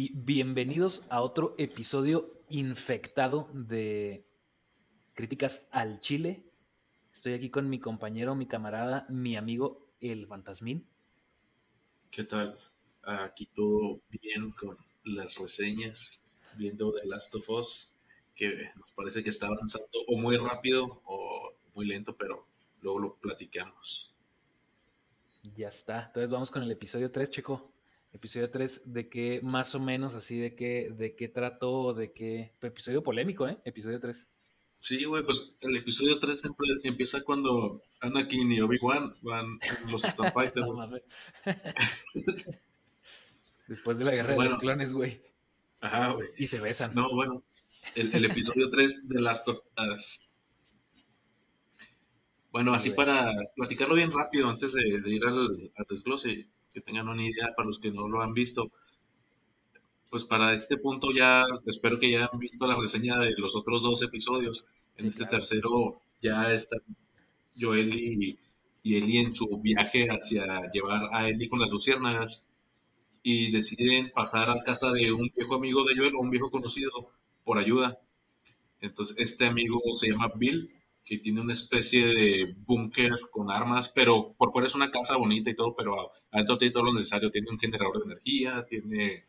y 0.00 0.12
bienvenidos 0.14 1.02
a 1.08 1.22
otro 1.22 1.54
episodio 1.58 2.40
infectado 2.50 3.50
de 3.52 4.24
críticas 5.12 5.66
al 5.72 5.98
Chile. 5.98 6.44
Estoy 7.12 7.32
aquí 7.32 7.50
con 7.50 7.68
mi 7.68 7.80
compañero, 7.80 8.36
mi 8.36 8.46
camarada, 8.46 9.06
mi 9.08 9.34
amigo, 9.34 9.88
el 10.00 10.28
Fantasmín. 10.28 10.86
¿Qué 12.12 12.22
tal? 12.22 12.56
Aquí 13.02 13.46
todo 13.46 14.00
bien 14.08 14.52
con 14.52 14.78
las 15.02 15.36
reseñas, 15.36 16.24
viendo 16.56 16.92
The 16.92 17.04
Last 17.08 17.34
of 17.34 17.50
Us, 17.50 17.92
que 18.36 18.70
nos 18.76 18.92
parece 18.92 19.24
que 19.24 19.30
está 19.30 19.48
avanzando 19.48 19.88
o 20.06 20.16
muy 20.16 20.36
rápido 20.36 21.02
o 21.06 21.54
muy 21.74 21.86
lento, 21.86 22.16
pero 22.16 22.46
luego 22.82 23.00
lo 23.00 23.14
platicamos. 23.16 24.14
Ya 25.56 25.66
está. 25.66 26.04
Entonces 26.04 26.30
vamos 26.30 26.52
con 26.52 26.62
el 26.62 26.70
episodio 26.70 27.10
3, 27.10 27.30
chico 27.32 27.72
episodio 28.12 28.50
3, 28.50 28.82
de 28.86 29.08
qué 29.08 29.40
más 29.42 29.74
o 29.74 29.80
menos 29.80 30.14
así, 30.14 30.38
de 30.38 30.54
qué, 30.54 30.90
de 30.90 31.14
qué 31.14 31.28
trató, 31.28 31.94
de 31.94 32.12
qué... 32.12 32.52
Episodio 32.60 33.02
polémico, 33.02 33.46
¿eh? 33.46 33.58
Episodio 33.64 34.00
3. 34.00 34.28
Sí, 34.80 35.04
güey, 35.04 35.24
pues 35.24 35.56
el 35.60 35.76
episodio 35.76 36.18
3 36.18 36.40
siempre 36.40 36.66
empieza 36.84 37.22
cuando 37.22 37.82
Anakin 38.00 38.52
y 38.52 38.60
Obi-Wan 38.60 39.16
van 39.22 39.58
los 39.90 40.02
Starfighters. 40.02 40.66
Después 43.68 43.98
de 43.98 44.04
la 44.04 44.12
guerra 44.12 44.34
de 44.34 44.44
los 44.44 44.58
clones, 44.58 44.92
güey. 44.92 45.20
Ajá, 45.80 46.12
güey. 46.12 46.28
Y 46.36 46.46
se 46.46 46.60
besan. 46.60 46.94
No, 46.94 47.12
bueno, 47.12 47.42
el, 47.94 48.24
episodio 48.24 48.70
3 48.70 49.08
de 49.08 49.20
Last 49.20 49.48
of 49.48 49.58
Us. 49.90 50.36
Bueno, 52.50 52.72
así 52.72 52.90
para 52.90 53.30
platicarlo 53.54 53.94
bien 53.94 54.10
rápido 54.10 54.48
antes 54.48 54.72
de, 54.72 54.82
ir 55.06 55.24
al, 55.24 55.70
al 55.76 55.86
desglose 55.88 56.48
que 56.78 56.84
tengan 56.84 57.08
una 57.08 57.24
idea 57.24 57.52
para 57.56 57.66
los 57.66 57.78
que 57.78 57.90
no 57.90 58.08
lo 58.08 58.22
han 58.22 58.32
visto. 58.32 58.70
Pues 60.10 60.24
para 60.24 60.54
este 60.54 60.78
punto 60.78 61.08
ya 61.12 61.44
espero 61.66 61.98
que 61.98 62.10
ya 62.10 62.28
han 62.32 62.38
visto 62.38 62.66
la 62.66 62.80
reseña 62.80 63.18
de 63.18 63.34
los 63.36 63.56
otros 63.56 63.82
dos 63.82 64.02
episodios. 64.02 64.64
En 64.96 65.06
este 65.06 65.26
tercero 65.26 66.00
ya 66.22 66.52
están 66.52 66.80
Joel 67.60 67.94
y, 67.94 68.38
y 68.82 68.96
Eli 68.96 69.18
en 69.18 69.32
su 69.32 69.46
viaje 69.60 70.06
hacia 70.06 70.70
llevar 70.70 71.10
a 71.12 71.28
Eli 71.28 71.48
con 71.48 71.60
las 71.60 71.70
luciérnagas 71.70 72.48
y 73.22 73.50
deciden 73.50 74.10
pasar 74.12 74.48
a 74.48 74.62
casa 74.64 74.92
de 74.92 75.12
un 75.12 75.30
viejo 75.34 75.56
amigo 75.56 75.84
de 75.84 75.96
Joel 75.96 76.14
o 76.16 76.22
un 76.22 76.30
viejo 76.30 76.50
conocido 76.50 76.90
por 77.44 77.58
ayuda. 77.58 77.98
Entonces 78.80 79.16
este 79.18 79.46
amigo 79.46 79.80
se 79.92 80.10
llama 80.10 80.30
Bill 80.36 80.77
que 81.08 81.16
tiene 81.16 81.40
una 81.40 81.54
especie 81.54 82.06
de 82.06 82.54
búnker 82.66 83.12
con 83.30 83.50
armas, 83.50 83.88
pero 83.88 84.34
por 84.36 84.52
fuera 84.52 84.68
es 84.68 84.74
una 84.74 84.90
casa 84.90 85.16
bonita 85.16 85.48
y 85.48 85.54
todo, 85.54 85.74
pero 85.74 86.12
adentro 86.30 86.58
tiene 86.58 86.70
todo 86.70 86.84
lo 86.84 86.92
necesario. 86.92 87.30
Tiene 87.30 87.50
un 87.50 87.58
generador 87.58 87.98
de 87.98 88.12
energía, 88.12 88.66
tiene 88.66 89.24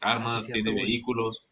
armas, 0.00 0.46
tiene 0.46 0.72
vehículos. 0.72 1.46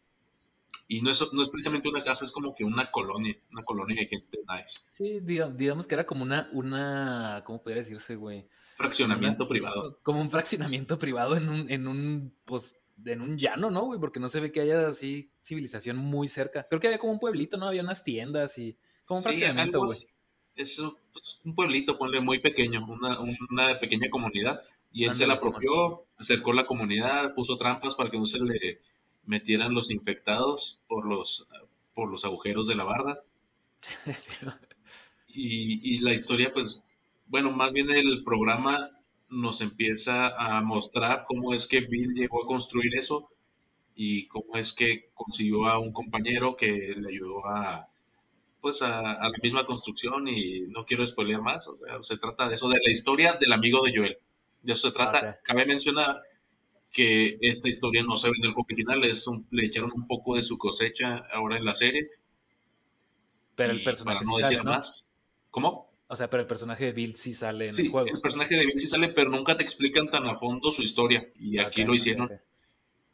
Y 0.87 1.01
no 1.01 1.11
es, 1.11 1.31
no 1.31 1.43
es 1.43 1.49
precisamente 1.49 1.89
una 1.89 2.03
casa, 2.03 2.25
es 2.25 2.31
como 2.31 2.55
que 2.55 2.63
una 2.63 2.89
colonia, 2.89 3.37
una 3.51 3.63
colonia 3.63 4.01
de 4.01 4.07
gente 4.07 4.39
nice. 4.49 4.81
Sí, 4.89 5.19
digamos, 5.21 5.85
que 5.85 5.93
era 5.93 6.07
como 6.07 6.23
una, 6.23 6.49
una 6.53 7.43
¿cómo 7.45 7.61
podría 7.61 7.83
decirse, 7.83 8.15
güey? 8.15 8.47
Fraccionamiento 8.77 9.47
privado. 9.47 9.99
Como 10.01 10.21
un 10.21 10.31
fraccionamiento 10.31 10.97
privado 10.97 11.37
en 11.37 11.49
un, 11.49 11.69
en 11.69 11.87
un, 11.87 12.33
pues, 12.45 12.77
en 13.05 13.21
un 13.21 13.37
llano, 13.37 13.69
¿no, 13.69 13.85
güey? 13.85 13.99
Porque 13.99 14.19
no 14.19 14.29
se 14.29 14.39
ve 14.39 14.51
que 14.51 14.61
haya 14.61 14.87
así 14.87 15.31
civilización 15.43 15.97
muy 15.97 16.27
cerca. 16.27 16.67
Creo 16.67 16.79
que 16.79 16.87
había 16.87 16.99
como 16.99 17.13
un 17.13 17.19
pueblito, 17.19 17.57
¿no? 17.57 17.67
Había 17.67 17.81
unas 17.81 18.03
tiendas 18.03 18.57
y 18.57 18.77
como 19.05 19.19
un 19.19 19.23
fraccionamiento, 19.23 19.79
güey. 19.85 19.97
Es, 20.55 20.79
un 20.79 21.53
pueblito, 21.55 21.97
ponle 21.97 22.19
muy 22.19 22.39
pequeño, 22.39 22.85
una, 22.87 23.19
una 23.19 23.79
pequeña 23.79 24.09
comunidad. 24.09 24.61
Y 24.91 25.03
él 25.05 25.13
se 25.13 25.27
la 25.27 25.33
apropió, 25.33 26.05
acercó 26.17 26.53
la 26.53 26.65
comunidad, 26.65 27.35
puso 27.35 27.57
trampas 27.57 27.93
para 27.93 28.09
que 28.09 28.17
no 28.17 28.25
se 28.25 28.39
le 28.39 28.81
metieran 29.25 29.73
los 29.73 29.91
infectados 29.91 30.79
por 30.87 31.05
los, 31.05 31.47
por 31.93 32.09
los 32.09 32.25
agujeros 32.25 32.67
de 32.67 32.75
la 32.75 32.83
barda. 32.83 33.21
y, 35.27 35.95
y 35.95 35.99
la 35.99 36.13
historia, 36.13 36.51
pues, 36.51 36.83
bueno, 37.27 37.51
más 37.51 37.71
bien 37.73 37.91
el 37.91 38.23
programa 38.23 38.96
nos 39.29 39.61
empieza 39.61 40.29
a 40.37 40.61
mostrar 40.61 41.25
cómo 41.27 41.53
es 41.53 41.67
que 41.67 41.81
Bill 41.81 42.13
llegó 42.13 42.43
a 42.43 42.47
construir 42.47 42.97
eso 42.97 43.29
y 43.95 44.27
cómo 44.27 44.55
es 44.55 44.73
que 44.73 45.09
consiguió 45.13 45.65
a 45.67 45.79
un 45.79 45.91
compañero 45.91 46.55
que 46.55 46.93
le 46.95 47.09
ayudó 47.09 47.45
a 47.47 47.89
pues 48.61 48.81
a, 48.81 49.01
la 49.01 49.31
misma 49.41 49.65
construcción 49.65 50.27
y 50.27 50.61
no 50.67 50.85
quiero 50.85 51.05
spoilear 51.05 51.41
más, 51.41 51.67
o 51.67 51.77
sea, 51.77 52.01
se 52.01 52.17
trata 52.17 52.49
de 52.49 52.55
eso, 52.55 52.67
de 52.69 52.79
la 52.83 52.91
historia 52.91 53.37
del 53.39 53.53
amigo 53.53 53.83
de 53.83 53.95
Joel. 53.95 54.17
De 54.61 54.73
eso 54.73 54.89
se 54.89 54.93
trata. 54.93 55.39
Cabe 55.43 55.65
mencionar 55.65 56.21
que 56.91 57.37
esta 57.41 57.69
historia 57.69 58.03
no 58.03 58.17
se 58.17 58.29
ve 58.29 58.35
en 58.37 58.47
el 58.47 58.53
juego 58.53 58.65
original, 58.67 59.03
es 59.03 59.25
le 59.51 59.67
echaron 59.67 59.91
un 59.95 60.07
poco 60.07 60.35
de 60.35 60.43
su 60.43 60.57
cosecha 60.57 61.23
ahora 61.31 61.57
en 61.57 61.65
la 61.65 61.73
serie. 61.73 62.09
Pero 63.55 63.71
el 63.71 63.83
personaje 63.83 64.25
para 64.25 64.31
no 64.31 64.37
decir 64.37 64.63
más. 64.63 65.09
¿Cómo? 65.49 65.86
O 66.07 66.15
sea, 66.15 66.29
pero 66.29 66.41
el 66.41 66.47
personaje 66.47 66.85
de 66.85 66.91
Bill 66.93 67.15
sí 67.15 67.33
sale 67.33 67.67
en 67.69 67.75
el 67.77 67.89
juego. 67.89 68.07
El 68.07 68.21
personaje 68.21 68.55
de 68.55 68.65
Bill 68.65 68.79
sí 68.79 68.87
sale, 68.87 69.09
pero 69.09 69.29
nunca 69.29 69.57
te 69.57 69.63
explican 69.63 70.09
tan 70.09 70.25
a 70.25 70.35
fondo 70.35 70.71
su 70.71 70.81
historia. 70.81 71.27
Y 71.37 71.57
aquí 71.57 71.83
lo 71.83 71.93
hicieron. 71.93 72.31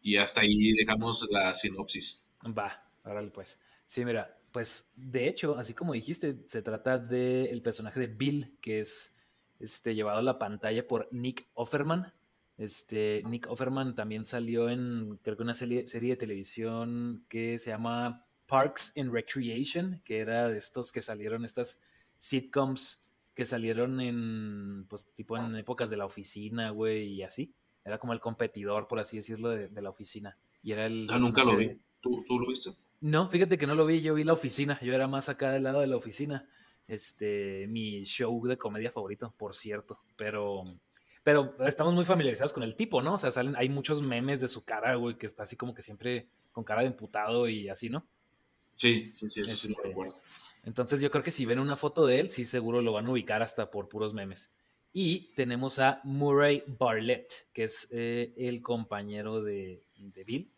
Y 0.01 0.17
hasta 0.17 0.41
ahí 0.41 0.73
dejamos 0.73 1.27
la 1.31 1.53
sinopsis. 1.53 2.23
Va, 2.45 2.85
órale 3.03 3.31
pues. 3.31 3.57
Sí, 3.87 4.05
mira, 4.05 4.37
pues 4.51 4.91
de 4.95 5.27
hecho, 5.27 5.57
así 5.57 5.73
como 5.73 5.93
dijiste, 5.93 6.37
se 6.45 6.61
trata 6.61 6.99
del 6.99 7.61
personaje 7.63 7.99
de 7.99 8.07
Bill, 8.07 8.57
que 8.61 8.81
es 8.81 9.15
este, 9.59 9.95
llevado 9.95 10.19
a 10.19 10.23
la 10.23 10.37
pantalla 10.37 10.87
por 10.87 11.07
Nick 11.11 11.47
Offerman. 11.53 12.13
Este, 12.57 13.23
Nick 13.25 13.49
Offerman 13.49 13.95
también 13.95 14.25
salió 14.27 14.69
en, 14.69 15.19
creo 15.23 15.35
que 15.35 15.43
una 15.43 15.55
serie, 15.55 15.87
serie 15.87 16.11
de 16.11 16.17
televisión 16.17 17.25
que 17.27 17.57
se 17.57 17.71
llama 17.71 18.27
Parks 18.45 18.93
and 18.97 19.11
Recreation, 19.11 20.01
que 20.03 20.19
era 20.19 20.49
de 20.49 20.59
estos 20.59 20.91
que 20.91 21.01
salieron 21.01 21.45
estas 21.45 21.79
sitcoms 22.23 23.03
que 23.33 23.45
salieron 23.45 23.99
en, 23.99 24.85
pues, 24.87 25.07
tipo 25.13 25.37
en 25.37 25.55
épocas 25.55 25.89
de 25.89 25.97
la 25.97 26.05
oficina, 26.05 26.69
güey, 26.69 27.07
y 27.07 27.23
así. 27.23 27.53
Era 27.83 27.97
como 27.97 28.13
el 28.13 28.21
competidor, 28.21 28.87
por 28.87 28.99
así 28.99 29.17
decirlo, 29.17 29.49
de, 29.49 29.69
la 29.81 29.89
oficina. 29.89 30.37
Y 30.61 30.71
era 30.71 30.85
el... 30.85 31.07
Ah, 31.09 31.19
nunca 31.19 31.43
lo 31.43 31.57
vi. 31.57 31.77
¿Tú, 31.99 32.23
lo 32.29 32.47
viste? 32.47 32.71
No, 33.01 33.27
fíjate 33.27 33.57
que 33.57 33.67
no 33.67 33.75
lo 33.75 33.85
vi, 33.85 34.01
yo 34.01 34.13
vi 34.13 34.23
la 34.23 34.33
oficina, 34.33 34.79
yo 34.81 34.93
era 34.93 35.07
más 35.07 35.27
acá 35.27 35.51
del 35.51 35.63
lado 35.63 35.81
de 35.81 35.87
la 35.87 35.97
oficina. 35.97 36.47
Este, 36.87 37.67
mi 37.67 38.03
show 38.05 38.45
de 38.47 38.57
comedia 38.57 38.91
favorito, 38.91 39.33
por 39.37 39.55
cierto, 39.55 39.99
pero... 40.15 40.63
Pero 41.23 41.55
estamos 41.65 41.93
muy 41.93 42.03
familiarizados 42.03 42.51
con 42.51 42.63
el 42.63 42.75
tipo, 42.75 43.01
¿no? 43.01 43.13
O 43.13 43.17
sea, 43.17 43.31
salen, 43.31 43.55
hay 43.55 43.69
muchos 43.69 44.01
memes 44.01 44.41
de 44.41 44.49
su 44.49 44.65
cara, 44.65 44.95
güey, 44.95 45.17
que 45.17 45.25
está 45.25 45.43
así 45.43 45.55
como 45.55 45.73
que 45.73 45.81
siempre 45.81 46.27
con 46.51 46.65
cara 46.65 46.81
de 46.81 46.87
emputado 46.87 47.47
y 47.47 47.69
así, 47.69 47.89
¿no? 47.89 48.05
Sí, 48.75 49.11
sí, 49.13 49.29
sí, 49.29 49.41
eso 49.41 49.55
sí 49.55 49.69
lo 49.69 49.75
este, 49.75 49.87
recuerdo. 49.87 50.17
Entonces 50.63 51.01
yo 51.01 51.11
creo 51.11 51.23
que 51.23 51.31
si 51.31 51.45
ven 51.45 51.59
una 51.59 51.75
foto 51.75 52.05
de 52.05 52.19
él, 52.19 52.29
sí 52.29 52.45
seguro 52.45 52.81
lo 52.81 52.93
van 52.93 53.07
a 53.07 53.11
ubicar 53.11 53.43
hasta 53.43 53.69
por 53.69 53.89
puros 53.89 54.13
memes. 54.13 54.49
Y 54.93 55.33
tenemos 55.33 55.79
a 55.79 55.99
Murray 56.03 56.63
Barlett, 56.67 57.51
que 57.51 57.65
es 57.65 57.89
eh, 57.91 58.33
el 58.37 58.61
compañero 58.61 59.41
de, 59.41 59.87
Bill. 60.25 60.51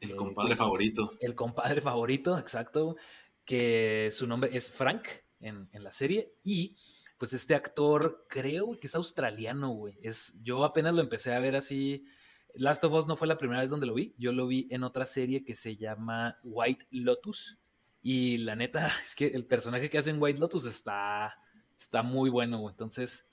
El 0.00 0.10
eh, 0.10 0.16
compadre 0.16 0.56
favorito. 0.56 1.12
El 1.20 1.34
compadre 1.34 1.80
favorito, 1.80 2.38
exacto. 2.38 2.96
Que 3.44 4.10
su 4.12 4.26
nombre 4.26 4.50
es 4.56 4.72
Frank 4.72 5.06
en, 5.40 5.68
la 5.74 5.92
serie. 5.92 6.32
Y 6.42 6.76
pues 7.18 7.32
este 7.34 7.54
actor 7.54 8.26
creo 8.28 8.80
que 8.80 8.86
es 8.86 8.94
australiano, 8.94 9.68
güey. 9.68 9.98
Es, 10.02 10.42
yo 10.42 10.64
apenas 10.64 10.94
lo 10.94 11.02
empecé 11.02 11.34
a 11.34 11.38
ver 11.38 11.54
así. 11.54 12.06
Last 12.54 12.82
of 12.82 12.94
Us 12.94 13.06
no 13.06 13.14
fue 13.14 13.28
la 13.28 13.36
primera 13.36 13.60
vez 13.60 13.70
donde 13.70 13.86
lo 13.86 13.94
vi. 13.94 14.14
Yo 14.18 14.32
lo 14.32 14.46
vi 14.46 14.66
en 14.70 14.82
otra 14.82 15.04
serie 15.04 15.44
que 15.44 15.54
se 15.54 15.76
llama 15.76 16.38
White 16.42 16.86
Lotus 16.90 17.58
y 18.02 18.38
la 18.38 18.56
neta, 18.56 18.86
es 19.02 19.14
que 19.14 19.28
el 19.28 19.46
personaje 19.46 19.90
que 19.90 19.98
hace 19.98 20.10
en 20.10 20.20
White 20.20 20.40
Lotus 20.40 20.64
está, 20.64 21.36
está 21.78 22.02
muy 22.02 22.30
bueno, 22.30 22.68
Entonces, 22.68 23.28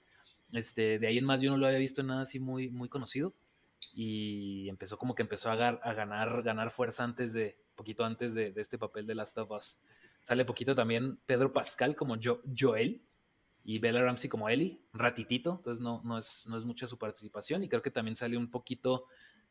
este, 0.51 0.99
de 0.99 1.07
ahí 1.07 1.17
en 1.17 1.25
más 1.25 1.41
yo 1.41 1.51
no 1.51 1.57
lo 1.57 1.67
había 1.67 1.79
visto 1.79 2.01
en 2.01 2.07
nada 2.07 2.21
así 2.23 2.39
muy, 2.39 2.69
muy 2.69 2.89
conocido. 2.89 3.33
Y 3.93 4.67
empezó 4.69 4.97
como 4.97 5.15
que 5.15 5.23
empezó 5.23 5.49
a, 5.51 5.55
ganar, 5.55 6.43
ganar 6.43 6.71
fuerza 6.71 7.03
antes 7.03 7.33
de, 7.33 7.57
poquito 7.75 8.05
antes 8.05 8.33
de, 8.33 8.53
este 8.55 8.77
papel 8.77 9.07
de 9.07 9.15
Last 9.15 9.37
of 9.37 9.51
Us. 9.51 9.77
Sale 10.21 10.45
poquito 10.45 10.75
también 10.75 11.19
Pedro 11.25 11.53
Pascal 11.53 11.95
como 11.95 12.15
jo, 12.21 12.41
Joel 12.57 13.01
y 13.63 13.79
Bella 13.79 14.01
Ramsey 14.01 14.29
como 14.29 14.49
Ellie, 14.49 14.81
ratitito, 14.93 15.57
entonces 15.57 15.81
no, 15.81 16.01
no, 16.03 16.17
es, 16.17 16.45
no 16.47 16.57
es 16.57 16.65
mucha 16.65 16.87
su 16.87 16.97
participación. 16.97 17.63
Y 17.63 17.69
creo 17.69 17.81
que 17.81 17.91
también 17.91 18.15
sale 18.15 18.37
un 18.37 18.49
poquito 18.49 19.05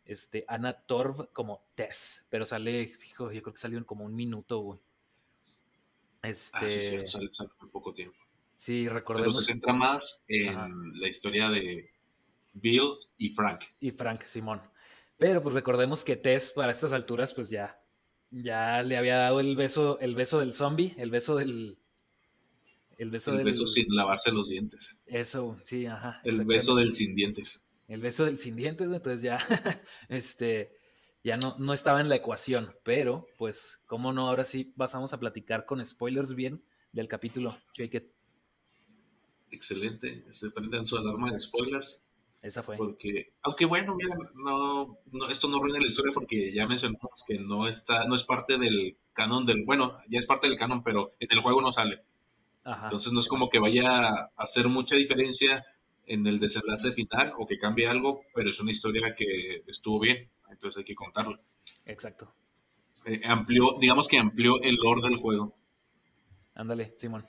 este, 0.04 0.44
Anna 0.48 0.72
Torv 0.72 1.32
como 1.32 1.64
Tess, 1.74 2.26
pero 2.30 2.44
sale, 2.44 2.82
hijo, 2.82 3.30
yo 3.32 3.42
creo 3.42 3.54
que 3.54 3.60
salió 3.60 3.78
en 3.78 3.84
como 3.84 4.04
un 4.04 4.14
minuto, 4.14 4.60
güey. 4.60 4.80
Este... 6.22 6.58
Ah, 6.58 6.68
sí, 6.68 6.80
sí, 6.80 6.96
este 6.96 7.08
sale, 7.32 7.50
muy 7.60 7.70
poco 7.70 7.92
tiempo. 7.92 8.16
Sí, 8.56 8.88
recordemos. 8.88 9.36
Pero 9.36 9.42
se 9.42 9.52
centra 9.52 9.72
más 9.72 10.24
en 10.28 10.98
la 10.98 11.08
historia 11.08 11.50
de 11.50 11.90
Bill 12.54 12.94
y 13.18 13.30
Frank. 13.30 13.64
Y 13.80 13.90
Frank, 13.90 14.22
Simón. 14.22 14.62
Pero 15.18 15.42
pues 15.42 15.54
recordemos 15.54 16.04
que 16.04 16.16
Tess 16.16 16.50
para 16.50 16.72
estas 16.72 16.92
alturas 16.92 17.34
pues 17.34 17.50
ya, 17.50 17.80
ya 18.30 18.82
le 18.82 18.96
había 18.96 19.18
dado 19.18 19.40
el 19.40 19.56
beso, 19.56 19.98
el 20.00 20.14
beso 20.14 20.40
del 20.40 20.52
zombie, 20.52 20.94
el 20.98 21.10
beso 21.10 21.36
del... 21.36 21.78
El 22.98 23.10
beso, 23.10 23.34
el 23.34 23.44
beso 23.44 23.66
sin 23.66 23.94
lavarse 23.94 24.32
los 24.32 24.48
dientes. 24.48 25.02
Eso, 25.04 25.58
sí, 25.62 25.84
ajá. 25.84 26.22
El 26.24 26.46
beso 26.46 26.74
del 26.76 26.96
sin 26.96 27.14
dientes. 27.14 27.66
El 27.88 28.00
beso 28.00 28.24
del 28.24 28.38
sin 28.38 28.56
dientes, 28.56 28.86
entonces 28.90 29.20
ya, 29.20 29.38
este, 30.08 30.72
ya 31.26 31.37
no, 31.37 31.56
no 31.58 31.73
estaba 31.73 32.00
en 32.00 32.08
la 32.08 32.14
ecuación, 32.14 32.73
pero 32.84 33.26
pues, 33.37 33.81
¿cómo 33.87 34.12
no? 34.12 34.28
Ahora 34.28 34.44
sí 34.44 34.62
pasamos 34.64 35.12
a 35.12 35.19
platicar 35.19 35.67
con 35.67 35.84
spoilers 35.84 36.37
bien 36.37 36.62
del 36.93 37.08
capítulo. 37.08 37.58
Jake. 37.75 38.12
Excelente, 39.50 40.25
se 40.31 40.52
prenden 40.52 40.87
su 40.87 40.96
alarma 40.96 41.32
de 41.32 41.40
spoilers. 41.40 42.06
Esa 42.43 42.62
fue. 42.62 42.76
Porque, 42.76 43.32
aunque 43.43 43.64
bueno, 43.64 43.96
mira, 43.96 44.14
no, 44.37 44.99
esto 45.28 45.49
no 45.49 45.58
ruina 45.58 45.81
la 45.81 45.87
historia 45.87 46.12
porque 46.14 46.52
ya 46.55 46.69
mencionamos 46.69 47.25
que 47.26 47.40
no 47.40 47.67
está, 47.67 48.06
no 48.06 48.14
es 48.14 48.23
parte 48.23 48.56
del 48.56 48.96
canon 49.12 49.44
del, 49.44 49.64
bueno, 49.64 49.99
ya 50.08 50.20
es 50.20 50.26
parte 50.26 50.49
del 50.49 50.56
canon, 50.56 50.84
pero 50.84 51.17
en 51.19 51.28
el 51.32 51.40
juego 51.40 51.61
no 51.61 51.73
sale. 51.73 52.05
Entonces 52.64 53.12
no 53.12 53.19
es 53.19 53.26
como 53.26 53.50
que 53.50 53.58
vaya 53.58 54.11
a 54.11 54.31
hacer 54.37 54.69
mucha 54.69 54.94
diferencia 54.94 55.64
en 56.06 56.25
el 56.25 56.38
desenlace 56.38 56.93
final 56.93 57.32
o 57.37 57.46
que 57.46 57.58
cambie 57.58 57.88
algo, 57.88 58.23
pero 58.32 58.50
es 58.50 58.61
una 58.61 58.70
historia 58.70 59.14
que 59.17 59.64
estuvo 59.67 59.99
bien, 59.99 60.31
entonces 60.50 60.78
hay 60.78 60.84
que 60.84 60.94
contarla. 60.94 61.40
Exacto. 61.84 62.34
Eh, 63.04 63.20
amplió, 63.25 63.76
digamos 63.81 64.08
que 64.08 64.19
amplió 64.19 64.60
el 64.62 64.76
lore 64.76 65.02
del 65.02 65.16
juego. 65.16 65.56
Ándale, 66.54 66.94
Simón. 66.96 67.25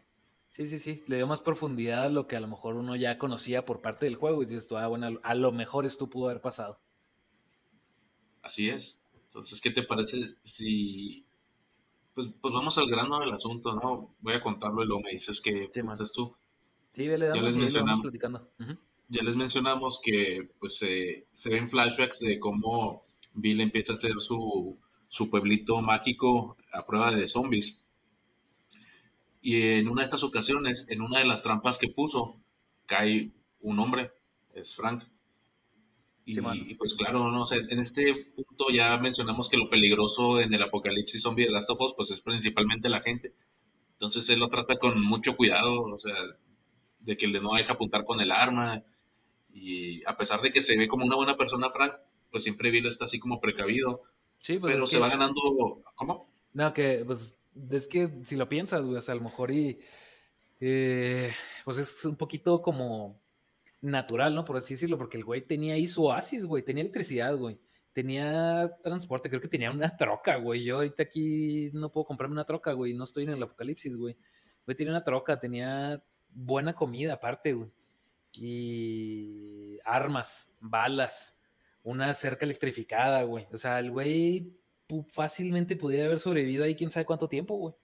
Sí, 0.49 0.65
sí, 0.65 0.79
sí. 0.79 1.03
Le 1.07 1.17
dio 1.17 1.27
más 1.27 1.41
profundidad 1.41 2.05
a 2.05 2.09
lo 2.09 2.27
que 2.27 2.35
a 2.35 2.39
lo 2.39 2.47
mejor 2.47 2.75
uno 2.75 2.95
ya 2.95 3.17
conocía 3.17 3.65
por 3.65 3.81
parte 3.81 4.05
del 4.05 4.15
juego 4.15 4.41
y 4.41 4.45
dices 4.45 4.67
tú, 4.67 4.77
ah, 4.77 4.87
bueno, 4.87 5.19
a 5.21 5.35
lo 5.35 5.51
mejor 5.51 5.85
esto 5.85 6.09
pudo 6.09 6.29
haber 6.29 6.41
pasado. 6.41 6.79
Así 8.41 8.69
es. 8.69 9.03
Entonces, 9.13 9.61
¿qué 9.61 9.71
te 9.71 9.83
parece 9.83 10.35
si 10.43 11.27
pues, 12.17 12.29
pues 12.41 12.51
vamos 12.51 12.75
al 12.79 12.89
grano 12.89 13.19
del 13.19 13.31
asunto, 13.31 13.75
¿no? 13.75 14.15
Voy 14.21 14.33
a 14.33 14.41
contarlo 14.41 14.81
y 14.83 14.87
luego 14.87 15.03
me 15.03 15.11
dices 15.11 15.39
que 15.39 15.69
sí, 15.71 15.81
tú. 16.15 16.35
Sí, 16.91 17.07
vele, 17.07 17.27
damos, 17.27 17.43
ya 17.43 17.47
les 17.47 17.57
mencionamos, 17.57 18.01
platicando. 18.01 18.49
Ya 19.09 19.23
les 19.23 19.35
mencionamos 19.35 19.99
que 20.03 20.49
pues 20.59 20.77
se 20.77 21.49
ven 21.49 21.67
flashbacks 21.67 22.19
de 22.19 22.39
cómo 22.39 23.01
Bill 23.33 23.61
empieza 23.61 23.93
a 23.93 23.95
hacer 23.95 24.19
su, 24.19 24.77
su 25.07 25.29
pueblito 25.29 25.81
mágico 25.81 26.57
a 26.73 26.85
prueba 26.85 27.11
de 27.11 27.27
zombies. 27.27 27.79
Y 29.41 29.61
en 29.79 29.87
una 29.87 30.01
de 30.01 30.05
estas 30.05 30.23
ocasiones, 30.23 30.85
en 30.89 31.01
una 31.01 31.19
de 31.19 31.25
las 31.25 31.43
trampas 31.43 31.77
que 31.77 31.87
puso, 31.87 32.35
cae 32.85 33.31
un 33.61 33.79
hombre, 33.79 34.11
es 34.53 34.75
Frank. 34.75 35.03
Y, 36.25 36.75
pues 36.75 36.93
claro, 36.93 37.31
no 37.31 37.45
sé, 37.45 37.55
en 37.69 37.79
este 37.79 38.13
punto 38.35 38.65
ya 38.69 38.97
mencionamos 38.97 39.47
que 39.47 39.55
lo 39.55 39.69
peligroso 39.69 40.41
en 40.41 40.53
el 40.53 40.61
apocalipsis 40.61 41.21
zombie 41.21 41.45
de 41.45 41.51
Last 41.51 41.69
of 41.69 41.79
Us, 41.79 41.93
pues 41.95 42.11
es 42.11 42.19
principalmente 42.19 42.89
la 42.89 42.99
gente. 42.99 43.33
Entonces 43.93 44.29
él 44.29 44.39
lo 44.39 44.49
trata 44.49 44.77
con 44.77 45.01
mucho 45.01 45.37
cuidado, 45.37 45.83
o 45.83 45.97
sea, 45.97 46.15
de 46.99 47.15
que 47.15 47.27
le 47.27 47.39
no 47.39 47.53
deja 47.53 47.73
apuntar 47.73 48.03
con 48.03 48.19
el 48.19 48.31
arma. 48.31 48.83
Y 49.59 50.03
a 50.05 50.15
pesar 50.15 50.41
de 50.41 50.51
que 50.51 50.61
se 50.61 50.77
ve 50.77 50.87
como 50.87 51.05
una 51.05 51.15
buena 51.15 51.35
persona, 51.35 51.71
Frank, 51.71 51.93
pues 52.29 52.43
siempre 52.43 52.69
Bill 52.69 52.87
está 52.87 53.05
así 53.05 53.19
como 53.19 53.41
precavido. 53.41 54.03
Sí, 54.37 54.59
pues 54.59 54.75
pero 54.75 54.85
se 54.85 54.99
va 54.99 55.09
ganando. 55.09 55.81
¿Cómo? 55.95 56.31
No, 56.53 56.73
que 56.73 57.03
pues 57.05 57.37
es 57.71 57.87
que 57.87 58.21
si 58.23 58.35
lo 58.35 58.47
piensas, 58.47 58.83
güey, 58.83 58.97
o 58.97 59.01
sea, 59.01 59.13
a 59.13 59.17
lo 59.17 59.23
mejor 59.23 59.51
y. 59.51 59.79
Eh, 60.59 61.31
pues 61.65 61.77
es 61.79 62.05
un 62.05 62.15
poquito 62.15 62.61
como 62.61 63.19
natural, 63.81 64.35
¿no? 64.35 64.45
Por 64.45 64.57
así 64.57 64.75
decirlo, 64.75 64.97
porque 64.97 65.17
el 65.17 65.23
güey 65.23 65.41
tenía 65.41 65.73
ahí 65.73 65.87
su 65.87 66.05
oasis, 66.05 66.45
güey, 66.45 66.63
tenía 66.63 66.81
electricidad, 66.81 67.35
güey. 67.35 67.59
Tenía 67.93 68.77
transporte, 68.83 69.29
creo 69.29 69.41
que 69.41 69.47
tenía 69.47 69.71
una 69.71 69.97
troca, 69.97 70.35
güey. 70.37 70.63
Yo 70.63 70.77
ahorita 70.77 71.03
aquí 71.03 71.71
no 71.73 71.91
puedo 71.91 72.05
comprarme 72.05 72.33
una 72.33 72.45
troca, 72.45 72.73
güey. 72.73 72.93
No 72.93 73.05
estoy 73.05 73.23
en 73.23 73.31
el 73.31 73.41
apocalipsis, 73.41 73.97
güey. 73.97 74.15
Güey, 74.65 74.75
tenía 74.75 74.93
una 74.93 75.03
troca, 75.03 75.39
tenía 75.39 76.03
buena 76.29 76.73
comida 76.73 77.13
aparte, 77.13 77.53
güey. 77.53 77.71
Y 78.39 79.79
armas, 79.83 80.53
balas, 80.59 81.39
una 81.83 82.13
cerca 82.13 82.45
electrificada, 82.45 83.23
güey. 83.23 83.47
O 83.51 83.57
sea, 83.57 83.79
el 83.79 83.91
güey 83.91 84.57
fácilmente 85.13 85.75
pudiera 85.75 86.05
haber 86.05 86.19
sobrevivido 86.19 86.63
ahí 86.63 86.75
quién 86.75 86.89
sabe 86.89 87.05
cuánto 87.05 87.27
tiempo, 87.27 87.55
güey. 87.55 87.75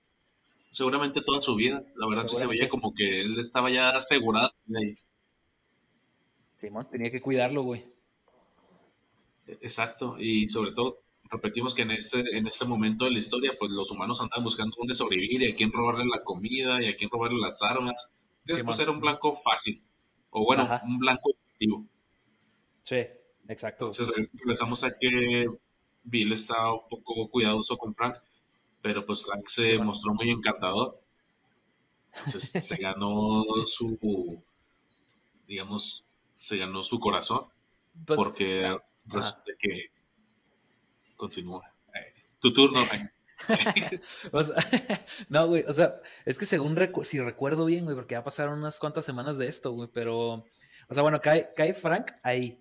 Seguramente 0.72 1.22
toda 1.22 1.42
su 1.42 1.56
vida. 1.56 1.84
La 1.96 2.08
verdad 2.08 2.26
sí 2.26 2.36
se 2.36 2.48
veía 2.48 2.68
como 2.70 2.94
que 2.94 3.22
él 3.22 3.40
estaba 3.40 3.70
ya 3.70 3.90
asegurado 3.90 4.52
ahí. 4.76 4.94
Simón, 6.56 6.88
tenía 6.90 7.12
que 7.12 7.22
cuidarlo, 7.22 7.64
güey. 7.64 7.84
Exacto, 9.46 10.16
y 10.18 10.48
sobre 10.48 10.72
todo, 10.72 11.04
repetimos 11.30 11.76
que 11.76 11.82
en 11.82 11.92
este, 11.92 12.20
en 12.38 12.48
este 12.48 12.66
momento 12.66 13.06
de 13.06 13.12
la 13.12 13.20
historia, 13.20 13.54
pues 13.60 13.72
los 13.72 13.92
humanos 13.92 14.22
andaban 14.22 14.44
buscando 14.44 14.76
dónde 14.78 14.96
sobrevivir 14.96 15.42
y 15.42 15.52
a 15.52 15.56
quién 15.56 15.72
robarle 15.72 16.06
la 16.06 16.24
comida 16.24 16.82
y 16.82 16.88
a 16.88 16.96
quién 16.96 17.10
robarle 17.12 17.40
las 17.40 17.62
armas. 17.62 18.14
Después 18.46 18.80
era 18.80 18.92
un 18.92 19.00
blanco 19.00 19.36
fácil, 19.36 19.84
o 20.34 20.44
bueno, 20.46 20.68
un 20.84 20.98
blanco 20.98 21.32
efectivo. 21.32 21.86
Sí, 22.82 23.06
exacto. 23.48 23.86
Entonces 23.86 24.10
regresamos 24.34 24.84
a 24.84 24.98
que 24.98 25.48
Bill 26.04 26.34
está 26.34 26.74
un 26.74 26.90
poco 26.90 27.30
cuidadoso 27.30 27.78
con 27.78 27.94
Frank, 27.94 28.18
pero 28.82 29.06
pues 29.06 29.24
Frank 29.24 29.48
se 29.48 29.78
mostró 29.78 30.14
muy 30.14 30.32
encantador. 30.32 31.00
Entonces 32.26 32.64
se 32.68 32.78
ganó 32.78 33.44
su, 33.68 34.44
digamos, 35.48 36.04
se 36.34 36.58
ganó 36.58 36.84
su 36.84 37.00
corazón 37.00 37.46
pues, 38.06 38.18
porque 38.18 38.76
resulta 39.06 39.52
que 39.60 39.92
continúa. 41.16 41.72
Eh, 41.94 42.14
tu 42.40 42.52
turno. 42.52 42.82
no, 45.30 45.48
güey, 45.48 45.64
o 45.68 45.74
sea, 45.74 45.96
es 46.26 46.38
que 46.38 46.46
según 46.46 46.78
si 47.04 47.20
recuerdo 47.20 47.66
bien, 47.66 47.86
güey, 47.86 47.96
porque 47.96 48.14
ya 48.14 48.24
pasaron 48.24 48.60
unas 48.60 48.80
cuantas 48.80 49.06
semanas 49.06 49.38
de 49.38 49.48
esto, 49.48 49.72
güey, 49.72 49.90
pero, 49.94 50.46
o 50.88 50.94
sea, 50.94 51.04
bueno, 51.04 51.22
cae, 51.22 51.54
cae 51.56 51.74
Frank 51.74 52.12
ahí. 52.24 52.60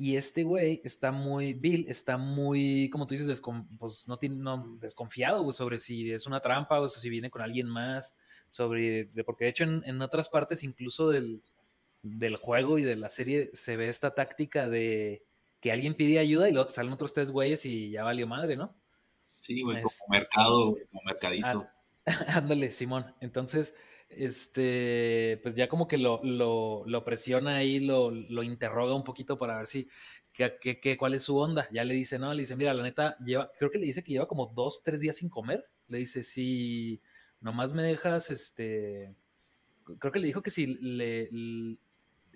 Y 0.00 0.16
este 0.16 0.44
güey 0.44 0.80
está 0.84 1.10
muy, 1.10 1.54
Bill 1.54 1.86
está 1.88 2.16
muy, 2.18 2.88
como 2.90 3.06
tú 3.06 3.14
dices, 3.16 3.42
pues 3.78 4.06
no 4.06 4.16
tiene, 4.16 4.36
desconfiado 4.80 5.42
güey, 5.42 5.52
sobre 5.52 5.78
si 5.78 6.12
es 6.12 6.26
una 6.26 6.40
trampa 6.40 6.78
o 6.78 6.88
si 6.88 7.08
viene 7.10 7.30
con 7.30 7.42
alguien 7.42 7.68
más, 7.68 8.14
sobre, 8.48 9.06
de, 9.06 9.24
porque 9.24 9.44
de 9.46 9.50
hecho 9.50 9.64
en, 9.64 9.82
en 9.84 10.00
otras 10.00 10.28
partes 10.28 10.62
incluso 10.62 11.08
del, 11.08 11.42
del 12.02 12.36
juego 12.36 12.78
y 12.78 12.82
de 12.82 12.96
la 12.96 13.08
serie 13.08 13.50
se 13.54 13.76
ve 13.76 13.88
esta 13.88 14.14
táctica 14.14 14.68
de 14.68 15.24
que 15.60 15.72
alguien 15.72 15.94
pide 15.94 16.18
ayuda 16.18 16.48
y 16.48 16.52
luego 16.52 16.70
salen 16.70 16.92
otros 16.92 17.12
tres 17.12 17.30
güeyes 17.30 17.64
y 17.66 17.90
ya 17.90 18.04
valió 18.04 18.26
madre, 18.26 18.56
¿no? 18.56 18.76
Sí, 19.38 19.62
güey, 19.62 19.82
como 19.82 19.94
mercado, 20.10 20.76
como 20.90 21.02
mercadito. 21.04 21.66
ándale, 22.28 22.70
Simón. 22.72 23.06
Entonces, 23.20 23.74
este, 24.08 25.38
pues 25.42 25.54
ya 25.54 25.68
como 25.68 25.86
que 25.86 25.98
lo, 25.98 26.20
lo, 26.24 27.04
presiona 27.04 27.56
ahí, 27.56 27.80
lo, 27.80 28.10
lo, 28.10 28.42
interroga 28.42 28.94
un 28.94 29.04
poquito 29.04 29.36
para 29.36 29.58
ver 29.58 29.66
si, 29.66 29.88
que, 30.32 30.96
cuál 30.98 31.14
es 31.14 31.22
su 31.22 31.36
onda. 31.36 31.68
Ya 31.72 31.84
le 31.84 31.94
dice, 31.94 32.18
no, 32.18 32.32
le 32.32 32.40
dice, 32.40 32.56
mira, 32.56 32.74
la 32.74 32.82
neta, 32.82 33.16
lleva, 33.18 33.50
creo 33.56 33.70
que 33.70 33.78
le 33.78 33.86
dice 33.86 34.02
que 34.02 34.12
lleva 34.12 34.28
como 34.28 34.46
dos, 34.46 34.82
tres 34.82 35.00
días 35.00 35.16
sin 35.16 35.28
comer. 35.28 35.66
Le 35.88 35.98
dice, 35.98 36.22
si 36.22 37.00
nomás 37.40 37.72
me 37.72 37.82
dejas, 37.82 38.30
este, 38.30 39.14
creo 39.98 40.12
que 40.12 40.20
le 40.20 40.26
dijo 40.26 40.42
que 40.42 40.50
si 40.50 40.66
le, 40.66 41.28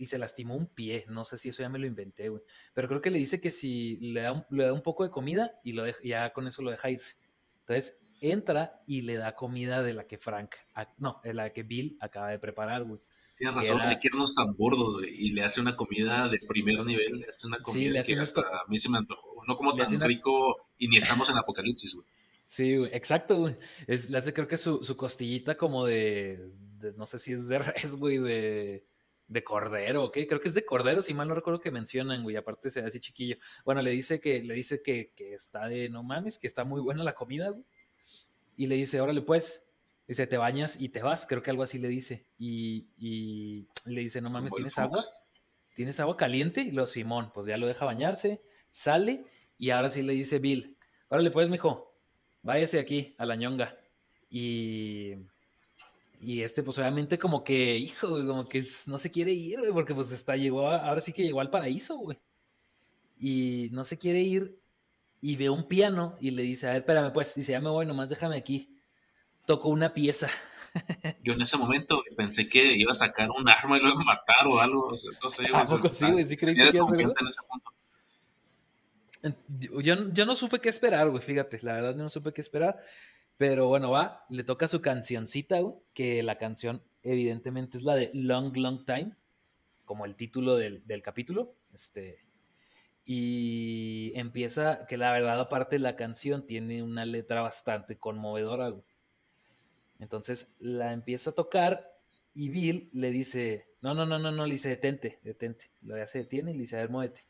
y 0.02 0.06
se 0.06 0.18
lastimó 0.18 0.56
un 0.56 0.66
pie. 0.66 1.04
No 1.09 1.25
sé 1.25 1.38
si 1.38 1.50
eso 1.50 1.62
ya 1.62 1.68
me 1.68 1.78
lo 1.78 1.87
inventé, 1.87 2.28
güey. 2.28 2.42
Pero 2.75 2.88
creo 2.88 3.00
que 3.00 3.11
le 3.11 3.18
dice 3.18 3.40
que 3.40 3.52
si 3.52 3.99
le 3.99 4.23
da 4.23 4.32
un, 4.32 4.44
le 4.50 4.64
da 4.64 4.73
un 4.73 4.82
poco 4.82 5.04
de 5.04 5.11
comida 5.11 5.61
y 5.62 5.75
lo 5.75 5.85
ya 6.02 6.32
con 6.32 6.49
eso 6.49 6.61
lo 6.61 6.73
deja 6.73 6.90
irse. 6.90 7.18
Entonces 7.61 8.00
entra 8.21 8.82
y 8.85 9.02
le 9.02 9.14
da 9.14 9.37
comida 9.37 9.80
de 9.80 9.94
la 9.94 10.09
que 10.09 10.18
Frank, 10.18 10.56
no, 10.99 11.21
de 11.23 11.35
la 11.35 11.52
que 11.52 11.62
Bill 11.62 11.99
acaba 12.00 12.30
de 12.30 12.40
preparar, 12.40 12.82
güey. 12.82 13.00
Tienes 13.37 13.54
razón, 13.54 13.80
era... 13.80 13.97
quiere 14.00 14.16
unos 14.16 14.35
tan 14.35 14.52
gordos, 14.54 14.97
güey, 14.97 15.14
y 15.14 15.30
le 15.30 15.44
hace 15.44 15.61
una 15.61 15.76
comida 15.76 16.28
de 16.28 16.40
primer 16.40 16.85
nivel, 16.85 17.21
le 17.21 17.28
hace 17.28 17.47
una 17.47 17.61
comida 17.61 18.02
que 18.02 18.14
a 18.14 18.64
mí 18.68 18.78
se 18.80 18.90
me 18.90 18.99
antojó, 18.99 19.44
no 19.47 19.56
como 19.56 19.76
tan 19.76 20.00
rico 20.00 20.68
y 20.78 20.88
ni 20.88 20.97
estamos 20.97 21.30
en 21.30 21.38
apocalipsis, 21.38 21.94
güey. 21.94 22.06
Sí, 22.49 22.76
güey, 22.76 22.90
exacto, 22.92 23.37
güey. 23.38 23.56
Es, 23.87 24.11
le 24.11 24.18
hace 24.18 24.35
creo 24.35 24.49
que 24.49 24.56
su, 24.56 24.82
su 24.82 24.97
costillita 24.97 25.56
como 25.56 25.87
de, 25.87 26.50
de, 26.78 26.92
no 26.94 27.06
sé 27.06 27.21
si 27.21 27.32
es 27.32 27.47
de 27.47 27.61
res, 27.61 27.94
güey, 27.94 28.18
de, 28.18 28.85
de 29.32 29.42
cordero, 29.42 30.04
¿ok? 30.04 30.18
Creo 30.28 30.40
que 30.40 30.48
es 30.48 30.54
de 30.54 30.64
cordero, 30.64 31.00
si 31.00 31.14
mal 31.14 31.28
no 31.28 31.34
recuerdo 31.34 31.60
que 31.60 31.70
mencionan, 31.70 32.22
güey, 32.22 32.36
aparte 32.36 32.70
se 32.70 32.80
así 32.80 33.00
chiquillo. 33.00 33.36
Bueno, 33.64 33.80
le 33.82 33.90
dice 33.90 34.20
que, 34.20 34.42
le 34.42 34.54
dice 34.54 34.82
que, 34.82 35.12
está 35.16 35.68
de, 35.68 35.88
no 35.88 36.02
mames, 36.02 36.38
que 36.38 36.46
está 36.46 36.64
muy 36.64 36.80
buena 36.80 37.02
la 37.02 37.14
comida, 37.14 37.48
güey. 37.50 37.64
Y 38.56 38.66
le 38.66 38.74
dice, 38.74 39.00
órale 39.00 39.22
pues, 39.22 39.64
dice, 40.06 40.26
te 40.26 40.36
bañas 40.36 40.78
y 40.78 40.90
te 40.90 41.02
vas, 41.02 41.26
creo 41.26 41.42
que 41.42 41.50
algo 41.50 41.62
así 41.62 41.78
le 41.78 41.88
dice. 41.88 42.26
Y, 42.38 42.88
y 42.98 43.66
le 43.86 44.02
dice, 44.02 44.20
no 44.20 44.28
mames, 44.28 44.52
¿tienes 44.52 44.78
agua? 44.78 45.00
¿Tienes 45.74 46.00
agua 46.00 46.16
caliente? 46.18 46.60
Y 46.60 46.72
lo 46.72 46.84
Simón, 46.86 47.32
pues 47.32 47.46
ya 47.46 47.56
lo 47.56 47.66
deja 47.66 47.86
bañarse, 47.86 48.42
sale 48.70 49.24
y 49.56 49.70
ahora 49.70 49.88
sí 49.88 50.02
le 50.02 50.12
dice 50.12 50.38
Bill, 50.38 50.76
órale 51.08 51.30
pues, 51.30 51.48
mijo, 51.48 51.96
váyase 52.42 52.78
aquí 52.78 53.14
a 53.16 53.24
la 53.24 53.36
ñonga. 53.36 53.78
Y 54.28 55.14
y 56.23 56.45
este, 56.45 56.62
pues 56.62 56.79
obviamente 56.79 57.19
como 57.19 57.43
que, 57.43 57.76
hijo, 57.76 58.09
como 58.09 58.49
que 58.49 58.62
no 58.87 58.97
se 58.97 59.11
quiere 59.11 59.33
ir, 59.33 59.59
güey, 59.59 59.73
porque 59.73 59.93
pues 59.93 60.12
está, 60.12 60.37
llegó, 60.37 60.71
ahora 60.71 61.00
sí 61.00 61.12
que 61.12 61.25
llegó 61.25 61.41
al 61.41 61.50
paraíso, 61.50 61.99
güey. 61.99 62.17
Y 63.19 63.71
no 63.73 63.83
se 63.83 63.99
quiere 63.99 64.21
ir 64.21 64.57
y 65.21 65.35
ve 65.35 65.50
un 65.50 65.67
piano 65.67 66.17
y 66.21 66.31
le 66.31 66.43
dice, 66.43 66.69
a 66.69 66.75
ver, 66.75 66.83
espérame, 66.83 67.12
pues, 67.12 67.35
dice, 67.35 67.50
ya 67.50 67.61
me 67.61 67.71
voy, 67.71 67.87
nomás 67.87 68.09
déjame 68.09 68.37
aquí. 68.37 68.73
Tocó 69.47 69.71
una 69.71 69.95
pieza. 69.95 70.29
Yo 71.25 71.33
en 71.33 71.43
ese 71.43 71.57
momento 71.57 72.05
pensé 72.17 72.49
que 72.49 72.73
iba 72.73 72.93
a 72.93 72.95
sacar 72.95 73.29
un 73.33 73.49
arma 73.49 73.79
y 73.79 73.81
lo 73.81 73.91
iba 73.91 74.02
a 74.02 74.05
matar 74.05 74.47
o 74.47 74.61
algo, 74.61 74.91
no 74.91 75.29
sé. 75.29 75.49
¿A 75.52 75.64
poco 75.64 75.91
sí, 75.91 76.09
güey? 76.09 76.25
¿Sí 76.25 76.37
creí 76.37 76.55
que 76.55 76.71
iba 76.73 76.87
a 76.88 76.95
en 76.95 77.26
ese 77.26 77.43
punto? 77.49 77.73
Yo, 79.83 80.12
yo 80.12 80.25
no 80.25 80.37
supe 80.37 80.61
qué 80.61 80.69
esperar, 80.69 81.11
güey, 81.11 81.21
fíjate, 81.21 81.59
la 81.62 81.73
verdad 81.73 81.97
no 81.97 82.09
supe 82.09 82.33
qué 82.33 82.41
esperar. 82.41 82.81
Pero 83.42 83.66
bueno, 83.66 83.90
va, 83.90 84.25
le 84.28 84.44
toca 84.44 84.68
su 84.68 84.80
cancioncita, 84.80 85.58
güey, 85.58 85.75
que 85.94 86.22
la 86.22 86.38
canción 86.38 86.80
evidentemente 87.02 87.76
es 87.76 87.82
la 87.82 87.96
de 87.96 88.12
Long, 88.14 88.56
Long 88.56 88.84
Time, 88.84 89.16
como 89.84 90.04
el 90.04 90.14
título 90.14 90.54
del, 90.54 90.87
del 90.87 91.02
capítulo. 91.02 91.56
Este, 91.75 92.20
y 93.04 94.12
empieza, 94.14 94.87
que 94.87 94.96
la 94.96 95.11
verdad 95.11 95.40
aparte 95.40 95.80
la 95.80 95.96
canción 95.96 96.46
tiene 96.46 96.84
una 96.84 97.04
letra 97.04 97.40
bastante 97.40 97.99
conmovedora, 97.99 98.68
güey. 98.68 98.84
Entonces 99.99 100.54
la 100.61 100.92
empieza 100.92 101.30
a 101.30 101.34
tocar 101.34 101.99
y 102.34 102.50
Bill 102.50 102.90
le 102.92 103.11
dice, 103.11 103.66
no, 103.80 103.92
no, 103.92 104.06
no, 104.06 104.20
no, 104.20 104.30
no, 104.30 104.46
le 104.46 104.52
dice, 104.52 104.68
detente, 104.68 105.18
detente. 105.25 105.72
Lo 105.80 105.96
ya 105.96 106.06
se 106.06 106.18
detiene 106.18 106.52
y 106.52 106.54
le 106.54 106.61
dice, 106.61 106.76
a 106.76 106.82
ver, 106.82 106.90
muévete. 106.90 107.26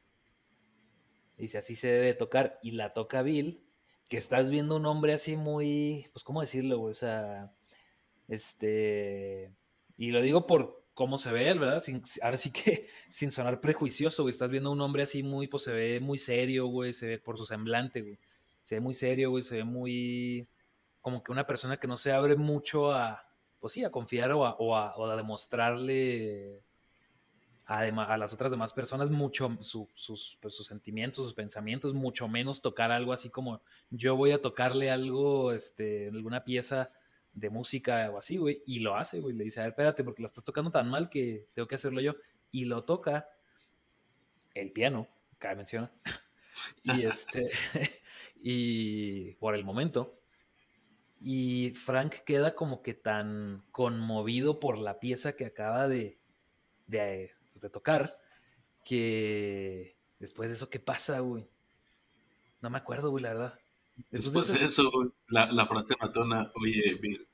Dice, 1.39 1.57
así 1.57 1.75
se 1.75 1.89
debe 1.89 2.13
tocar. 2.13 2.59
Y 2.63 2.73
la 2.73 2.93
toca 2.93 3.23
Bill, 3.23 3.65
que 4.13 4.19
estás 4.19 4.51
viendo 4.51 4.77
un 4.77 4.85
hombre 4.85 5.15
así 5.15 5.39
muy, 5.39 6.07
pues, 6.13 6.23
¿cómo 6.23 6.43
decirlo, 6.43 6.77
güey? 6.77 6.91
O 6.91 6.95
sea, 6.95 7.51
este... 8.29 9.51
Y 9.97 10.11
lo 10.11 10.21
digo 10.21 10.47
por 10.47 10.85
cómo 10.93 11.17
se 11.17 11.33
ve 11.33 11.49
él, 11.49 11.59
¿verdad? 11.59 11.81
Sin, 11.81 12.03
ahora 12.21 12.37
sí 12.37 12.53
que 12.53 12.87
sin 13.09 13.31
sonar 13.31 13.63
prejuicioso, 13.63 14.23
güey. 14.23 14.33
Estás 14.33 14.51
viendo 14.51 14.71
un 14.71 14.83
hombre 14.83 15.05
así 15.05 15.23
muy, 15.23 15.47
pues 15.47 15.63
se 15.63 15.73
ve 15.73 15.99
muy 15.99 16.19
serio, 16.19 16.67
güey. 16.67 16.93
Se 16.93 17.07
ve 17.07 17.19
por 17.21 17.39
su 17.39 17.47
semblante, 17.47 18.03
güey. 18.03 18.19
Se 18.63 18.75
ve 18.75 18.81
muy 18.83 18.93
serio, 18.93 19.31
güey. 19.31 19.43
Se 19.43 19.57
ve 19.57 19.65
muy... 19.65 20.47
Como 21.01 21.25
que 21.25 21.33
una 21.33 21.47
persona 21.47 21.79
que 21.79 21.89
no 21.89 21.97
se 21.97 22.13
abre 22.13 22.37
mucho 22.37 22.93
a, 22.93 23.27
pues 23.61 23.73
sí, 23.73 23.83
a 23.83 23.91
confiar 23.91 24.33
o 24.33 24.45
a, 24.45 24.57
o 24.57 25.07
a 25.11 25.17
demostrarle 25.17 26.63
a, 27.81 28.17
las 28.19 28.33
otras 28.33 28.51
demás 28.51 28.73
personas 28.73 29.11
mucho 29.11 29.57
sus, 29.61 30.39
pues, 30.41 30.55
sus 30.55 30.67
sentimientos, 30.67 31.25
sus 31.25 31.35
pensamientos, 31.35 31.95
mucho 31.95 32.29
menos 32.29 32.61
tocar 32.61 32.91
algo 32.91 33.13
así 33.13 33.31
como 33.31 33.63
yo 33.91 34.17
voy 34.17 34.33
a 34.33 34.43
tocarle 34.43 34.91
algo, 34.91 35.53
este, 35.53 36.09
alguna 36.09 36.45
pieza 36.45 36.93
de 37.33 37.51
música 37.51 38.11
o 38.11 38.19
así, 38.19 38.37
güey, 38.37 38.63
y 38.67 38.81
lo 38.81 38.97
hace, 38.97 39.21
güey, 39.21 39.35
le 39.35 39.45
dice, 39.45 39.61
a 39.61 39.65
ver, 39.65 39.71
espérate, 39.71 40.05
porque 40.05 40.23
la 40.23 40.27
estás 40.27 40.45
tocando 40.45 40.71
tan 40.71 40.89
mal 40.91 41.09
que 41.09 41.47
tengo 41.55 41.67
que 41.67 41.77
hacerlo 41.77 42.01
yo, 42.01 42.17
y 42.51 42.67
lo 42.67 42.85
toca 42.85 43.29
el 44.55 44.71
piano, 44.73 45.09
cabe 45.39 45.57
menciona, 45.57 45.91
y 46.83 47.03
este, 47.05 47.49
y 48.43 49.33
por 49.37 49.55
el 49.55 49.65
momento, 49.65 50.19
y 51.19 51.71
Frank 51.71 52.17
queda 52.27 52.55
como 52.55 52.83
que 52.83 52.93
tan 52.95 53.65
conmovido 53.71 54.61
por 54.61 54.79
la 54.79 55.01
pieza 55.01 55.37
que 55.37 55.47
acaba 55.47 55.89
de, 55.89 56.19
pues, 57.53 57.63
de 57.63 57.71
tocar, 57.71 58.15
que 58.85 59.97
después 60.19 60.51
de 60.51 60.57
eso, 60.57 60.69
¿qué 60.69 60.81
pasa, 60.81 61.21
güey? 61.21 61.49
No 62.61 62.71
me 62.71 62.79
acuerdo, 62.79 63.11
güey, 63.11 63.23
la 63.23 63.31
verdad. 63.31 63.59
Después, 64.11 64.53
de 64.53 64.65
eso, 64.65 64.91
la, 65.29 65.51
la, 65.53 65.67
frase 65.67 65.95
matona, 66.01 66.51
oye, 66.55 66.95
Bill, 66.95 67.29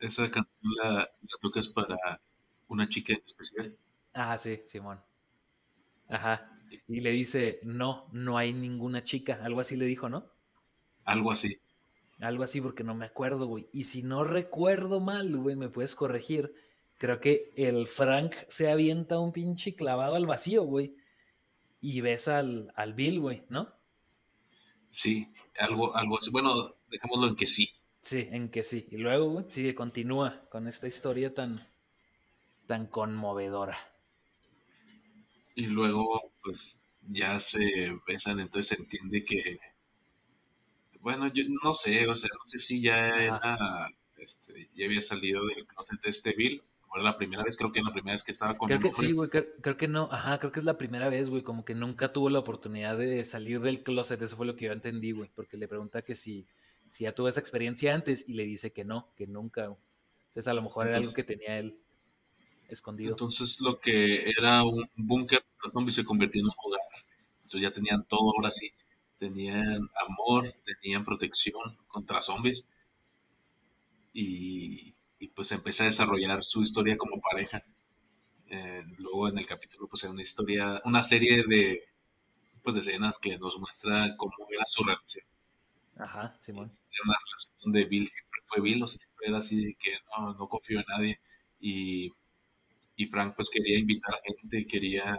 esa 0.00 0.30
canción 0.30 0.72
la, 0.82 0.92
la, 0.92 1.38
tocas 1.40 1.68
para 1.68 2.20
una 2.68 2.88
chica 2.88 3.12
en 3.12 3.22
especial. 3.24 3.76
Ah, 4.14 4.36
sí, 4.36 4.62
Simón. 4.66 5.00
Ajá. 6.08 6.52
Y 6.86 7.00
le 7.00 7.10
dice, 7.10 7.60
no, 7.62 8.08
no 8.12 8.36
hay 8.36 8.52
ninguna 8.52 9.02
chica. 9.02 9.38
Algo 9.42 9.60
así 9.60 9.76
le 9.76 9.86
dijo, 9.86 10.08
¿no? 10.08 10.30
Algo 11.04 11.30
así. 11.30 11.60
Algo 12.20 12.42
así 12.42 12.60
porque 12.60 12.84
no 12.84 12.94
me 12.94 13.06
acuerdo, 13.06 13.46
güey. 13.46 13.68
Y 13.72 13.84
si 13.84 14.02
no 14.02 14.24
recuerdo 14.24 15.00
mal, 15.00 15.36
güey, 15.36 15.56
me 15.56 15.68
puedes 15.68 15.94
corregir 15.94 16.52
creo 16.98 17.20
que 17.20 17.52
el 17.56 17.86
Frank 17.86 18.34
se 18.48 18.70
avienta 18.70 19.18
un 19.18 19.32
pinche 19.32 19.74
clavado 19.74 20.16
al 20.16 20.26
vacío, 20.26 20.64
güey. 20.64 20.94
Y 21.80 22.00
ves 22.00 22.26
al, 22.26 22.72
al 22.74 22.92
Bill, 22.92 23.20
güey, 23.20 23.44
¿no? 23.48 23.72
Sí, 24.90 25.32
algo, 25.58 25.96
algo 25.96 26.18
así. 26.18 26.30
Bueno, 26.30 26.74
dejémoslo 26.90 27.28
en 27.28 27.36
que 27.36 27.46
sí. 27.46 27.70
Sí, 28.00 28.28
en 28.30 28.50
que 28.50 28.64
sí. 28.64 28.88
Y 28.90 28.96
luego, 28.96 29.30
güey, 29.30 29.44
sigue, 29.48 29.74
continúa 29.74 30.48
con 30.50 30.66
esta 30.66 30.88
historia 30.88 31.32
tan, 31.32 31.68
tan 32.66 32.86
conmovedora. 32.86 33.78
Y 35.54 35.66
luego, 35.66 36.20
pues, 36.42 36.80
ya 37.02 37.38
se 37.38 37.96
besan, 38.08 38.40
entonces 38.40 38.76
se 38.76 38.82
entiende 38.82 39.24
que. 39.24 39.60
Bueno, 41.00 41.32
yo 41.32 41.44
no 41.62 41.74
sé, 41.74 42.08
o 42.08 42.16
sea, 42.16 42.30
no 42.36 42.44
sé 42.44 42.58
si 42.58 42.82
ya 42.82 42.98
era. 43.08 43.88
Este, 44.16 44.68
ya 44.74 44.86
había 44.86 45.00
salido 45.00 45.46
del 45.46 45.64
closet 45.64 46.00
de 46.00 46.10
este 46.10 46.32
Bill 46.32 46.60
fue 46.88 47.02
la 47.02 47.16
primera 47.16 47.42
vez, 47.42 47.56
creo 47.56 47.70
que 47.70 47.82
la 47.82 47.92
primera 47.92 48.14
vez 48.14 48.22
que 48.22 48.30
estaba 48.30 48.56
con 48.56 48.68
Creo 48.68 48.80
que 48.80 48.92
sí, 48.92 49.12
güey, 49.12 49.28
creo, 49.28 49.76
que 49.76 49.88
no, 49.88 50.08
ajá, 50.10 50.38
creo 50.38 50.52
que 50.52 50.60
es 50.60 50.64
la 50.64 50.78
primera 50.78 51.08
vez, 51.08 51.30
güey, 51.30 51.42
como 51.42 51.64
que 51.64 51.74
nunca 51.74 52.12
tuvo 52.12 52.30
la 52.30 52.38
oportunidad 52.38 52.96
de 52.96 53.24
salir 53.24 53.60
del 53.60 53.82
closet, 53.82 54.20
eso 54.22 54.36
fue 54.36 54.46
lo 54.46 54.56
que 54.56 54.66
yo 54.66 54.72
entendí, 54.72 55.12
güey, 55.12 55.30
porque 55.34 55.56
le 55.56 55.68
pregunta 55.68 56.02
que 56.02 56.14
si, 56.14 56.46
si 56.88 57.04
ya 57.04 57.14
tuvo 57.14 57.28
esa 57.28 57.40
experiencia 57.40 57.94
antes 57.94 58.24
y 58.28 58.34
le 58.34 58.44
dice 58.44 58.72
que 58.72 58.84
no, 58.84 59.08
que 59.16 59.26
nunca, 59.26 59.64
Entonces 60.28 60.48
a 60.48 60.54
lo 60.54 60.62
mejor 60.62 60.88
era 60.88 60.96
algo 60.96 61.12
que 61.14 61.24
tenía 61.24 61.58
él 61.58 61.78
escondido. 62.68 63.10
Entonces 63.10 63.60
lo 63.60 63.78
que 63.80 64.30
era 64.30 64.62
un 64.64 64.88
búnker 64.96 65.42
los 65.62 65.72
zombies 65.72 65.96
se 65.96 66.04
convirtió 66.04 66.40
en 66.40 66.46
un 66.46 66.54
hogar. 66.64 66.80
Entonces 67.44 67.62
ya 67.62 67.72
tenían 67.72 68.04
todo 68.04 68.32
ahora 68.36 68.50
sí. 68.50 68.70
Tenían 69.18 69.88
amor, 70.06 70.54
tenían 70.64 71.04
protección 71.04 71.76
contra 71.88 72.22
zombies. 72.22 72.64
Y, 74.12 74.94
y 75.18 75.28
pues 75.28 75.52
empieza 75.52 75.84
a 75.84 75.86
desarrollar 75.86 76.44
su 76.44 76.62
historia 76.62 76.96
como 76.96 77.20
pareja. 77.20 77.62
Eh, 78.50 78.82
luego 78.98 79.28
en 79.28 79.38
el 79.38 79.46
capítulo 79.46 79.88
pues 79.88 80.04
hay 80.04 80.10
una 80.10 80.22
historia, 80.22 80.80
una 80.84 81.02
serie 81.02 81.44
de 81.46 81.82
pues 82.62 82.74
de 82.74 82.80
escenas 82.80 83.18
que 83.18 83.38
nos 83.38 83.58
muestra 83.58 84.14
cómo 84.16 84.34
era 84.50 84.64
su 84.66 84.84
relación. 84.84 85.24
Ajá, 85.96 86.36
Simón. 86.40 86.70
una 87.04 87.16
relación 87.24 87.56
donde 87.64 87.84
Bill 87.84 88.06
siempre 88.06 88.40
fue 88.46 88.60
Bill, 88.60 88.82
o 88.82 88.86
siempre 88.86 89.26
era 89.26 89.38
así 89.38 89.64
de 89.64 89.74
que 89.74 89.90
no, 90.16 90.34
no 90.34 90.48
confío 90.48 90.78
en 90.78 90.84
nadie. 90.88 91.20
Y, 91.60 92.10
y 92.96 93.06
Frank 93.06 93.34
pues 93.34 93.50
quería 93.50 93.78
invitar 93.78 94.14
a 94.14 94.20
gente, 94.24 94.66
quería 94.66 95.18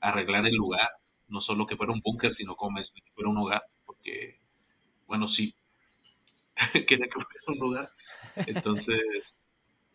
arreglar 0.00 0.46
el 0.46 0.54
lugar, 0.54 0.88
no 1.28 1.40
solo 1.40 1.66
que 1.66 1.76
fuera 1.76 1.92
un 1.92 2.00
búnker, 2.00 2.32
sino 2.32 2.56
como 2.56 2.78
que 2.80 3.12
fuera 3.12 3.30
un 3.30 3.38
hogar, 3.38 3.62
porque, 3.84 4.40
bueno, 5.06 5.28
sí, 5.28 5.54
quería 6.86 7.06
que 7.06 7.20
fuera 7.20 7.40
un 7.48 7.58
lugar. 7.58 7.90
Entonces, 8.46 9.40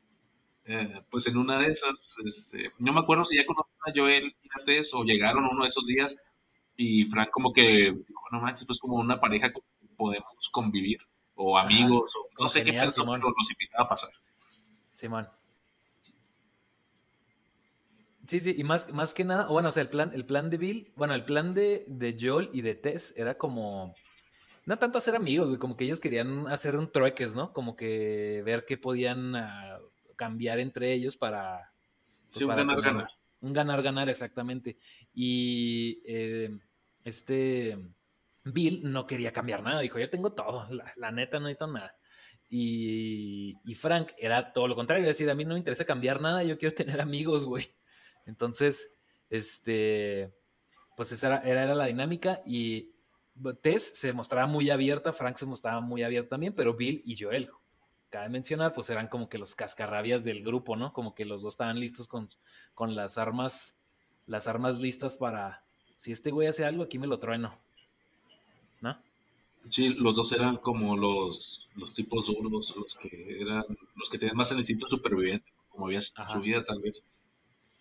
eh, 0.66 1.02
pues 1.10 1.28
en 1.28 1.38
una 1.38 1.60
de 1.60 1.72
esas, 1.72 2.16
este, 2.26 2.72
no 2.80 2.94
me 2.94 3.00
acuerdo 3.00 3.26
si 3.26 3.38
ya 3.38 3.46
conocían 3.46 3.80
a 3.86 3.92
Joel 3.96 4.36
y 4.42 4.48
a 4.48 4.82
o 4.94 5.04
llegaron 5.04 5.46
uno 5.46 5.64
de 5.64 5.70
esos 5.70 5.86
días 5.86 6.18
y 6.76 7.06
Frank 7.06 7.30
como 7.32 7.52
que 7.52 7.94
dijo, 8.08 8.24
no 8.32 8.40
manches, 8.40 8.66
pues 8.66 8.80
como 8.80 8.96
una 8.96 9.20
pareja 9.20 9.52
podemos 9.98 10.50
convivir, 10.50 11.00
o 11.36 11.58
amigos, 11.58 12.16
o 12.16 12.42
no 12.42 12.48
sé 12.48 12.64
qué 12.64 12.72
pensó, 12.72 13.04
pero 13.04 13.18
nos 13.18 13.52
invitaba 13.52 13.84
a 13.84 13.90
pasar. 13.90 14.12
Simón. 14.92 15.28
Sí, 18.28 18.40
sí, 18.40 18.56
y 18.58 18.64
más, 18.64 18.94
más 18.94 19.14
que 19.14 19.26
nada, 19.26 19.48
bueno, 19.48 19.70
o 19.70 19.72
sea, 19.72 19.82
el 19.82 19.90
plan, 19.90 20.12
el 20.14 20.26
plan 20.26 20.50
de 20.50 20.58
Bill, 20.58 20.94
bueno, 20.96 21.16
el 21.16 21.26
plan 21.26 21.54
de, 21.54 21.84
de 21.88 22.16
Joel 22.20 22.50
y 22.54 22.62
de 22.62 22.76
Tess 22.76 23.14
era 23.18 23.38
como 23.38 23.96
no 24.70 24.78
tanto 24.78 25.00
hacer 25.00 25.16
amigos, 25.16 25.58
como 25.58 25.76
que 25.76 25.86
ellos 25.86 26.00
querían 26.00 26.48
hacer 26.48 26.78
un 26.78 26.92
trueques, 26.92 27.34
¿no? 27.34 27.54
Como 27.54 27.76
que 27.76 28.44
ver 28.46 28.66
qué 28.66 28.78
podían 28.78 29.36
ah, 29.36 29.80
cambiar 30.16 30.60
entre 30.60 30.94
ellos 30.94 31.18
para... 31.18 31.74
Pues, 32.28 32.38
sí, 32.38 32.44
un 32.44 32.56
ganar-ganar. 32.56 33.08
Un 33.42 33.52
ganar-ganar, 33.52 34.10
exactamente. 34.10 34.78
Y 35.12 36.04
eh, 36.06 36.60
este 37.04 37.80
Bill 38.44 38.82
no 38.84 39.08
quería 39.08 39.34
cambiar 39.34 39.64
nada, 39.64 39.80
dijo, 39.82 39.98
yo 39.98 40.08
tengo 40.08 40.34
todo, 40.34 40.68
la, 40.96 41.12
neta 41.12 41.40
no 41.40 41.48
necesito 41.48 41.66
nada. 41.66 41.96
Y, 42.48 43.58
y, 43.66 43.74
Frank 43.74 44.12
era 44.20 44.54
todo 44.54 44.68
lo 44.68 44.76
contrario, 44.76 45.02
es 45.02 45.18
decir, 45.18 45.32
a 45.32 45.36
mí 45.36 45.46
no 45.46 45.54
me 45.54 45.60
interesa 45.60 45.84
cambiar 45.84 46.22
nada, 46.22 46.44
yo 46.44 46.60
quiero 46.60 46.76
tener 46.76 47.02
amigos, 47.02 47.48
güey. 47.48 47.66
Entonces, 48.28 48.94
este, 49.32 50.32
pues 50.96 51.12
esa 51.12 51.42
era, 51.42 51.64
era 51.64 51.74
la 51.74 51.86
dinámica 51.86 52.44
y 52.46 52.99
Tess 53.62 53.92
se 53.96 54.14
mostraba 54.14 54.48
muy 54.48 54.70
abierta, 54.70 55.14
Frank 55.14 55.36
se 55.36 55.46
mostraba 55.46 55.82
muy 55.82 56.04
abierto 56.04 56.30
también, 56.30 56.54
pero 56.54 56.76
Bill 56.76 57.02
y 57.06 57.18
Joel, 57.18 57.50
cabe 58.10 58.30
mencionar, 58.30 58.74
pues 58.74 58.90
eran 58.90 59.08
como 59.08 59.30
que 59.30 59.38
los 59.38 59.56
cascarrabias 59.56 60.24
del 60.24 60.44
grupo, 60.44 60.76
¿no? 60.76 60.94
Como 60.94 61.14
que 61.14 61.26
los 61.26 61.42
dos 61.42 61.54
estaban 61.54 61.80
listos 61.80 62.08
con, 62.08 62.28
con 62.74 62.96
las 62.96 63.18
armas, 63.18 63.76
las 64.26 64.48
armas 64.48 64.78
listas 64.78 65.16
para, 65.16 65.64
si 65.98 66.12
este 66.12 66.32
güey 66.32 66.48
hace 66.48 66.66
algo, 66.66 66.84
aquí 66.84 67.00
me 67.00 67.08
lo 67.08 67.20
trueno, 67.20 67.58
¿no? 68.82 68.98
Sí, 69.68 69.90
los 69.90 70.16
dos 70.16 70.32
eran 70.32 70.58
como 70.58 70.98
los, 70.98 71.70
los 71.76 71.94
tipos 71.94 72.28
duros, 72.28 72.76
los 72.76 72.96
que 72.96 73.42
eran, 73.42 73.64
los 73.96 74.10
que 74.10 74.18
tenían 74.18 74.38
más 74.38 74.52
el 74.52 74.58
instinto 74.58 74.86
de 74.86 74.90
supervivencia, 74.90 75.52
como 75.70 75.86
había 75.86 76.02
su 76.02 76.40
vida 76.42 76.64
tal 76.64 76.82
vez. 76.82 77.06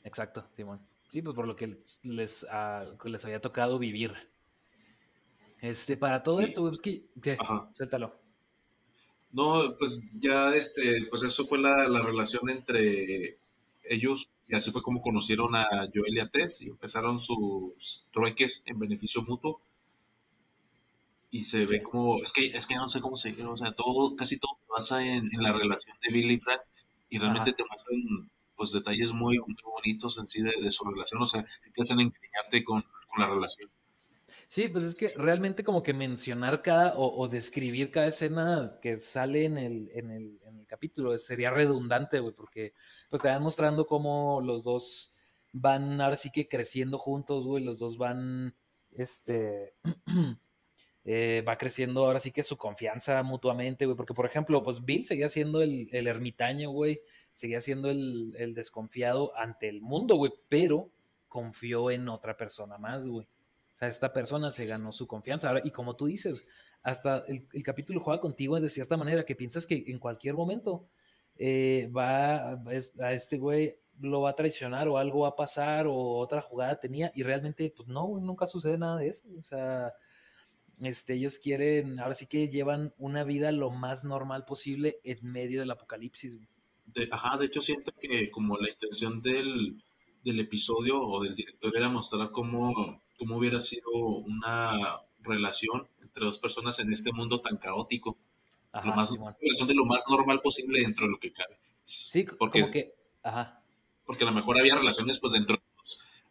Exacto, 0.04 0.46
Simón. 0.56 0.80
Sí, 1.08 1.22
pues 1.22 1.34
por 1.34 1.46
lo 1.46 1.56
que 1.56 1.78
les, 2.02 2.46
ah, 2.50 2.84
les 3.04 3.24
había 3.24 3.40
tocado 3.40 3.78
vivir. 3.78 4.12
Este, 5.60 5.96
para 5.96 6.22
todo 6.22 6.40
esto, 6.40 6.62
pues 6.62 6.80
que, 6.80 7.04
suéltalo. 7.72 8.18
No, 9.32 9.76
pues 9.78 10.00
ya, 10.20 10.54
este, 10.54 11.06
pues 11.10 11.22
eso 11.22 11.46
fue 11.46 11.58
la, 11.58 11.84
relación 12.00 12.48
entre 12.48 13.38
ellos 13.84 14.30
y 14.46 14.54
así 14.54 14.70
fue 14.70 14.82
como 14.82 15.02
conocieron 15.02 15.54
a 15.54 15.66
Joel 15.92 16.16
y 16.16 16.20
a 16.20 16.28
Tess 16.28 16.62
y 16.62 16.68
empezaron 16.68 17.20
sus 17.20 18.06
trueques 18.12 18.62
en 18.66 18.78
beneficio 18.78 19.22
mutuo. 19.22 19.60
Y 21.30 21.44
se 21.44 21.66
ve 21.66 21.82
como, 21.82 22.22
es 22.22 22.32
que, 22.32 22.46
es 22.46 22.66
que 22.66 22.76
no 22.76 22.88
sé 22.88 23.02
cómo 23.02 23.16
se 23.16 23.30
o 23.44 23.56
sea, 23.56 23.72
todo, 23.72 24.16
casi 24.16 24.38
todo 24.38 24.58
pasa 24.66 25.04
en, 25.04 25.28
en 25.30 25.42
la 25.42 25.52
relación 25.52 25.96
de 26.02 26.12
Billy 26.12 26.34
y 26.34 26.40
Frank 26.40 26.62
y 27.10 27.18
realmente 27.18 27.52
te 27.52 27.64
muestran 27.68 28.30
pues 28.56 28.72
detalles 28.72 29.12
muy, 29.12 29.38
muy 29.38 29.56
bonitos 29.64 30.18
en 30.18 30.26
sí 30.26 30.42
de, 30.42 30.72
su 30.72 30.84
relación, 30.84 31.22
o 31.22 31.26
sea, 31.26 31.46
te 31.72 31.82
hacen 31.82 32.00
encariñarte 32.00 32.64
con, 32.64 32.82
con, 32.82 33.20
la 33.20 33.28
relación. 33.28 33.70
Sí, 34.48 34.68
pues 34.68 34.84
es 34.84 34.94
que 34.94 35.10
realmente 35.16 35.62
como 35.62 35.82
que 35.82 35.92
mencionar 35.92 36.62
cada 36.62 36.94
o, 36.96 37.28
describir 37.28 37.90
cada 37.90 38.08
escena 38.08 38.78
que 38.80 38.96
sale 38.96 39.44
en 39.44 39.58
el, 39.58 39.90
en 39.94 40.10
el, 40.10 40.40
en 40.44 40.58
el 40.58 40.66
capítulo 40.66 41.16
sería 41.18 41.50
redundante, 41.50 42.18
güey, 42.18 42.34
porque 42.34 42.72
pues 43.10 43.22
te 43.22 43.28
van 43.28 43.42
mostrando 43.42 43.86
cómo 43.86 44.40
los 44.40 44.64
dos 44.64 45.14
van 45.52 46.00
ahora 46.00 46.16
sí 46.16 46.30
que 46.30 46.48
creciendo 46.48 46.98
juntos, 46.98 47.46
güey, 47.46 47.62
los 47.62 47.78
dos 47.78 47.98
van, 47.98 48.56
este, 48.90 49.74
Eh, 51.10 51.42
va 51.48 51.56
creciendo 51.56 52.04
ahora 52.04 52.20
sí 52.20 52.30
que 52.32 52.42
su 52.42 52.58
confianza 52.58 53.22
mutuamente, 53.22 53.86
güey, 53.86 53.96
porque 53.96 54.12
por 54.12 54.26
ejemplo, 54.26 54.62
pues 54.62 54.84
Bill 54.84 55.06
seguía 55.06 55.30
siendo 55.30 55.62
el, 55.62 55.88
ermitaño, 55.90 56.68
güey, 56.68 57.00
seguía 57.32 57.62
siendo 57.62 57.90
el, 57.90 58.52
desconfiado 58.52 59.34
ante 59.34 59.70
el 59.70 59.80
mundo, 59.80 60.16
güey, 60.16 60.34
pero 60.50 60.90
confió 61.26 61.90
en 61.90 62.10
otra 62.10 62.36
persona 62.36 62.76
más, 62.76 63.08
güey. 63.08 63.26
O 63.78 63.80
sea, 63.80 63.86
esta 63.86 64.12
persona 64.12 64.50
se 64.50 64.66
ganó 64.66 64.90
su 64.90 65.06
confianza. 65.06 65.54
Y 65.62 65.70
como 65.70 65.94
tú 65.94 66.06
dices, 66.06 66.48
hasta 66.82 67.22
el, 67.28 67.46
capítulo 67.62 68.00
juega 68.00 68.20
contigo 68.20 68.58
de 68.60 68.68
cierta 68.68 68.96
manera 68.96 69.24
que 69.24 69.36
piensas 69.36 69.66
que 69.66 69.84
en 69.86 70.00
cualquier 70.00 70.34
momento 70.34 70.88
eh, 71.36 71.88
va 71.96 72.54
a 72.54 73.12
este 73.12 73.38
güey 73.38 73.76
lo 74.00 74.22
va 74.22 74.30
a 74.30 74.34
traicionar 74.34 74.88
o 74.88 74.98
algo 74.98 75.20
va 75.20 75.28
a 75.28 75.36
pasar 75.36 75.86
o 75.86 75.94
otra 75.94 76.40
jugada 76.40 76.80
tenía 76.80 77.12
y 77.14 77.22
realmente 77.22 77.72
pues 77.76 77.88
no, 77.88 78.18
nunca 78.20 78.48
sucede 78.48 78.78
nada 78.78 78.98
de 78.98 79.10
eso. 79.10 79.28
O 79.38 79.44
sea, 79.44 79.92
este, 80.80 81.14
ellos 81.14 81.38
quieren, 81.38 82.00
ahora 82.00 82.14
sí 82.14 82.26
que 82.26 82.48
llevan 82.48 82.92
una 82.98 83.22
vida 83.22 83.52
lo 83.52 83.70
más 83.70 84.02
normal 84.02 84.44
posible 84.44 84.98
en 85.04 85.18
medio 85.22 85.60
del 85.60 85.70
apocalipsis. 85.70 86.36
Ajá, 87.12 87.38
de 87.38 87.46
hecho 87.46 87.60
siento 87.60 87.92
que 87.92 88.28
como 88.32 88.56
la 88.56 88.70
intención 88.70 89.22
del, 89.22 89.80
del 90.24 90.40
episodio 90.40 91.00
o 91.00 91.22
del 91.22 91.36
director 91.36 91.76
era 91.76 91.88
mostrar 91.88 92.32
cómo, 92.32 93.04
cómo 93.18 93.36
hubiera 93.36 93.60
sido 93.60 93.90
una 93.90 95.00
relación 95.20 95.88
entre 96.00 96.24
dos 96.24 96.38
personas 96.38 96.78
en 96.78 96.92
este 96.92 97.12
mundo 97.12 97.40
tan 97.40 97.58
caótico. 97.58 98.16
Ajá, 98.72 98.88
lo 98.88 98.94
más, 98.94 99.10
relación 99.40 99.68
de 99.68 99.74
lo 99.74 99.84
más 99.84 100.04
normal 100.08 100.40
posible 100.40 100.80
dentro 100.80 101.06
de 101.06 101.12
lo 101.12 101.18
que 101.18 101.32
cabe. 101.32 101.58
Sí, 101.84 102.24
porque, 102.38 102.60
como 102.60 102.72
que, 102.72 102.94
ajá. 103.22 103.62
Porque 104.04 104.24
a 104.24 104.26
lo 104.26 104.32
mejor 104.32 104.58
había 104.58 104.76
relaciones 104.76 105.18
pues 105.18 105.32
dentro 105.32 105.58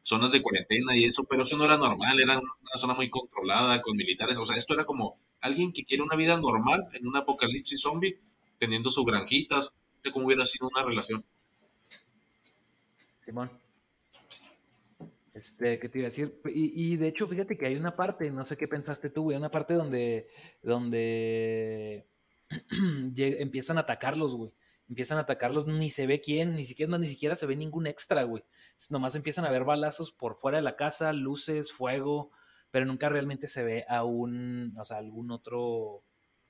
zonas 0.07 0.31
de 0.31 0.41
cuarentena 0.41 0.95
y 0.95 1.03
eso, 1.03 1.25
pero 1.25 1.43
eso 1.43 1.57
no 1.57 1.65
era 1.65 1.77
normal, 1.77 2.17
era 2.17 2.39
una 2.39 2.77
zona 2.77 2.93
muy 2.93 3.09
controlada 3.09 3.81
con 3.81 3.97
militares, 3.97 4.37
o 4.37 4.45
sea, 4.45 4.55
esto 4.55 4.73
era 4.73 4.85
como 4.85 5.19
alguien 5.41 5.73
que 5.73 5.83
quiere 5.83 6.01
una 6.01 6.15
vida 6.15 6.37
normal 6.37 6.87
en 6.93 7.05
un 7.07 7.17
apocalipsis 7.17 7.81
zombie, 7.81 8.17
teniendo 8.57 8.89
sus 8.89 9.05
granjitas, 9.05 9.73
de 10.01 10.11
cómo 10.13 10.27
hubiera 10.27 10.45
sido 10.45 10.69
una 10.69 10.85
relación. 10.85 11.25
Simón. 13.19 13.51
Este, 15.37 15.79
¿qué 15.79 15.87
te 15.87 15.99
iba 15.99 16.07
a 16.07 16.09
decir? 16.09 16.41
Y, 16.45 16.97
de 16.97 17.07
hecho, 17.07 17.27
fíjate 17.27 17.57
que 17.57 17.67
hay 17.67 17.75
una 17.75 17.95
parte, 17.95 18.31
no 18.31 18.45
sé 18.45 18.57
qué 18.57 18.67
pensaste 18.67 19.11
tú, 19.11 19.23
güey, 19.23 19.37
una 19.37 19.51
parte 19.51 19.75
donde, 19.75 20.27
donde 20.63 22.07
empiezan 23.15 23.77
a 23.77 23.81
atacarlos, 23.81 24.35
güey 24.35 24.51
empiezan 24.89 25.17
a 25.17 25.21
atacarlos, 25.21 25.67
ni 25.67 25.89
se 25.89 26.07
ve 26.07 26.21
quién, 26.21 26.53
ni 26.53 26.65
siquiera, 26.65 26.97
ni 26.97 27.07
siquiera 27.09 27.35
se 27.35 27.45
ve 27.45 27.57
ningún 27.57 27.87
extra, 27.87 28.23
güey. 28.23 28.45
Nomás 28.89 29.15
empiezan 29.15 29.43
a 29.43 29.51
ver 29.51 29.65
balazos 29.65 30.13
por 30.13 30.35
fuera 30.35 30.59
de 30.59 30.63
la 30.63 30.77
casa, 30.77 31.11
luces, 31.11 31.73
fuego, 31.73 32.31
pero 32.71 32.85
nunca 32.85 33.09
realmente 33.09 33.49
se 33.49 33.63
ve 33.63 33.85
a 33.89 34.05
un, 34.05 34.73
o 34.79 34.85
sea, 34.85 34.97
algún 34.97 35.31
otro 35.31 36.05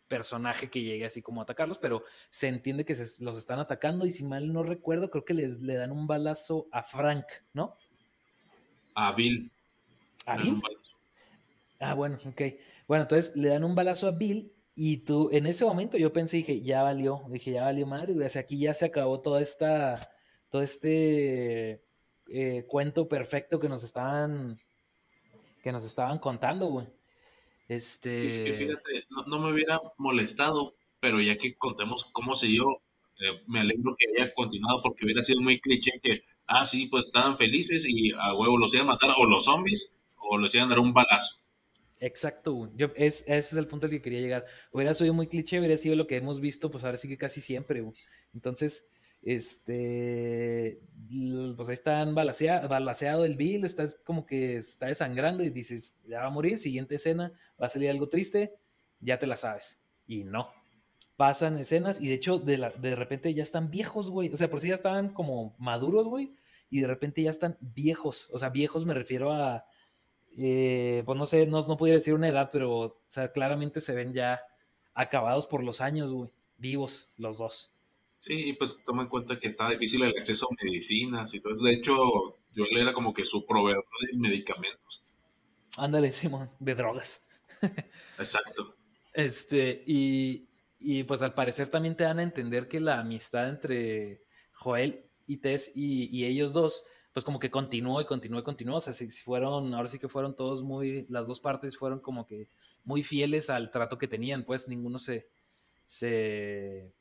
personaje 0.07 0.69
que 0.69 0.81
llegue 0.81 1.05
así 1.05 1.21
como 1.21 1.41
a 1.41 1.43
atacarlos, 1.43 1.79
pero 1.79 2.03
se 2.29 2.47
entiende 2.47 2.85
que 2.85 2.95
se, 2.95 3.23
los 3.23 3.37
están 3.37 3.59
atacando 3.59 4.05
y 4.05 4.11
si 4.11 4.23
mal 4.23 4.53
no 4.53 4.63
recuerdo, 4.63 5.09
creo 5.09 5.25
que 5.25 5.33
les 5.33 5.59
le 5.59 5.73
dan 5.73 5.91
un 5.91 6.07
balazo 6.07 6.67
a 6.71 6.83
Frank, 6.83 7.25
¿no? 7.53 7.75
A 8.97 9.11
Bill. 9.11 9.51
¿A 10.25 10.37
Bill? 10.37 10.59
Ah, 11.79 11.93
bueno, 11.93 12.17
ok. 12.25 12.41
Bueno, 12.87 13.03
entonces 13.03 13.35
le 13.35 13.49
dan 13.49 13.63
un 13.63 13.75
balazo 13.75 14.07
a 14.07 14.11
Bill 14.11 14.51
y 14.73 14.97
tú, 14.97 15.29
en 15.31 15.45
ese 15.45 15.65
momento 15.65 15.99
yo 15.99 16.11
pensé, 16.11 16.37
dije, 16.37 16.61
ya 16.63 16.81
valió, 16.81 17.21
dije, 17.29 17.51
ya 17.51 17.63
valió 17.63 17.85
madre, 17.85 18.13
o 18.13 18.29
sea, 18.29 18.41
aquí 18.41 18.57
ya 18.59 18.73
se 18.73 18.85
acabó 18.85 19.21
toda 19.21 19.39
esta, 19.39 20.09
todo 20.49 20.63
este 20.63 21.83
eh, 22.27 22.65
cuento 22.67 23.07
perfecto 23.07 23.59
que 23.59 23.69
nos 23.69 23.83
estaban, 23.83 24.57
que 25.61 25.71
nos 25.71 25.85
estaban 25.85 26.17
contando, 26.17 26.65
güey. 26.65 26.87
Este... 27.67 28.55
Fíjate, 28.55 29.05
no, 29.27 29.39
me 29.39 29.53
hubiera 29.53 29.79
molestado, 29.97 30.73
pero 30.99 31.21
ya 31.21 31.37
que 31.37 31.55
contemos 31.55 32.05
cómo 32.05 32.35
se 32.35 32.47
dio, 32.47 32.65
eh, 33.19 33.43
me 33.45 33.59
alegro 33.59 33.95
que 33.95 34.07
haya 34.09 34.33
continuado 34.33 34.81
porque 34.81 35.05
hubiera 35.05 35.21
sido 35.21 35.39
muy 35.39 35.59
cliché 35.59 35.99
que, 36.01 36.23
ah, 36.47 36.65
sí, 36.65 36.87
pues 36.87 37.07
estaban 37.07 37.37
felices 37.37 37.85
y 37.87 38.11
a 38.13 38.33
huevo 38.33 38.57
los 38.57 38.73
iban 38.73 38.87
a 38.87 38.93
matar 38.93 39.11
o 39.17 39.25
los 39.25 39.45
zombies 39.45 39.93
o 40.17 40.37
les 40.37 40.55
iban 40.55 40.67
a 40.67 40.69
dar 40.69 40.79
un 40.79 40.93
balazo. 40.93 41.41
Exacto, 41.99 42.71
Yo, 42.75 42.91
es, 42.95 43.21
ese 43.21 43.37
es 43.37 43.53
el 43.53 43.67
punto 43.67 43.87
al 43.87 43.91
que 43.91 44.01
quería 44.01 44.21
llegar. 44.21 44.45
Hubiera 44.71 44.93
sido 44.93 45.13
muy 45.13 45.27
cliché, 45.27 45.59
hubiera 45.59 45.77
sido 45.77 45.95
lo 45.95 46.05
que 46.05 46.17
hemos 46.17 46.39
visto, 46.39 46.69
pues 46.69 46.83
ahora 46.83 46.97
sí 46.97 47.07
que 47.07 47.17
casi 47.17 47.41
siempre. 47.41 47.83
Entonces, 48.33 48.85
este, 49.23 50.79
pues 51.55 51.69
ahí 51.69 51.73
están 51.73 52.13
balaseado 52.13 53.25
el 53.25 53.35
Bill, 53.35 53.65
está 53.65 53.85
como 54.03 54.25
que 54.27 54.57
está 54.57 54.85
desangrando 54.85 55.43
y 55.43 55.49
dices, 55.49 55.95
ya 56.07 56.19
va 56.19 56.27
a 56.27 56.29
morir, 56.31 56.59
siguiente 56.59 56.95
escena, 56.95 57.31
va 57.61 57.65
a 57.65 57.69
salir 57.69 57.89
algo 57.89 58.09
triste, 58.09 58.53
ya 58.99 59.17
te 59.17 59.25
la 59.25 59.35
sabes. 59.35 59.79
Y 60.05 60.23
no. 60.23 60.49
Pasan 61.17 61.57
escenas 61.57 61.99
y 61.99 62.07
de 62.07 62.13
hecho 62.13 62.39
de, 62.39 62.57
la, 62.57 62.69
de 62.69 62.95
repente 62.95 63.33
ya 63.33 63.43
están 63.43 63.69
viejos, 63.69 64.09
güey. 64.09 64.29
O 64.31 64.37
sea, 64.37 64.49
por 64.49 64.61
si 64.61 64.69
ya 64.69 64.75
estaban 64.75 65.09
como 65.09 65.55
maduros, 65.59 66.07
güey. 66.07 66.33
Y 66.69 66.79
de 66.79 66.87
repente 66.87 67.21
ya 67.21 67.31
están 67.31 67.57
viejos. 67.59 68.29
O 68.31 68.39
sea, 68.39 68.49
viejos 68.49 68.85
me 68.85 68.93
refiero 68.93 69.33
a 69.33 69.65
eh, 70.39 71.01
pues 71.03 71.17
no 71.17 71.25
sé, 71.25 71.47
no, 71.47 71.65
no 71.65 71.75
decir 71.77 72.13
una 72.13 72.27
edad, 72.27 72.49
pero 72.51 73.01
sea, 73.07 73.31
claramente 73.31 73.81
se 73.81 73.95
ven 73.95 74.13
ya 74.13 74.39
acabados 74.93 75.47
por 75.47 75.63
los 75.63 75.81
años, 75.81 76.11
güey, 76.11 76.31
vivos 76.57 77.11
los 77.17 77.39
dos. 77.39 77.73
Sí, 78.19 78.53
pues 78.53 78.79
toma 78.85 79.03
en 79.03 79.09
cuenta 79.09 79.39
que 79.39 79.47
está 79.47 79.69
difícil 79.69 80.03
el 80.03 80.15
acceso 80.15 80.47
a 80.47 80.63
medicinas 80.63 81.33
y 81.33 81.39
todo 81.39 81.53
eso. 81.53 81.63
De 81.63 81.73
hecho, 81.73 81.95
yo 82.53 82.65
le 82.65 82.81
era 82.81 82.93
como 82.93 83.13
que 83.13 83.25
su 83.25 83.45
proveedor 83.45 83.85
de 84.11 84.17
medicamentos. 84.17 85.03
Ándale, 85.75 86.11
Simón, 86.11 86.51
de 86.59 86.75
drogas. 86.75 87.25
Exacto. 88.19 88.75
Este, 89.13 89.83
y, 89.87 90.46
y 90.79 91.03
pues 91.03 91.21
al 91.21 91.33
parecer 91.33 91.69
también 91.69 91.95
te 91.95 92.03
dan 92.03 92.19
a 92.19 92.23
entender 92.23 92.67
que 92.67 92.79
la 92.79 92.99
amistad 92.99 93.49
entre 93.49 94.23
Joel 94.53 95.05
y 95.25 95.37
Tess 95.37 95.71
y, 95.75 96.25
ellos 96.25 96.53
dos 96.53 96.83
pues 97.13 97.23
como 97.23 97.39
que 97.39 97.49
continuó 97.49 97.99
y 97.99 98.05
continuó 98.05 98.39
y 98.39 98.43
continuó. 98.43 98.77
O 98.77 98.79
sea, 98.79 98.93
si 98.93 99.09
fueron, 99.09 99.73
ahora 99.73 99.89
sí 99.89 99.97
que 99.97 100.07
fueron 100.07 100.35
todos 100.35 100.61
muy, 100.61 101.07
las 101.09 101.27
dos 101.27 101.39
partes 101.39 101.75
fueron 101.75 101.99
como 101.99 102.27
que 102.27 102.47
muy 102.83 103.01
fieles 103.01 103.49
al 103.49 103.71
trato 103.71 103.97
que 103.97 104.07
tenían, 104.07 104.43
pues 104.45 104.67
ninguno 104.67 104.99
se, 104.99 105.27
se 105.87 106.93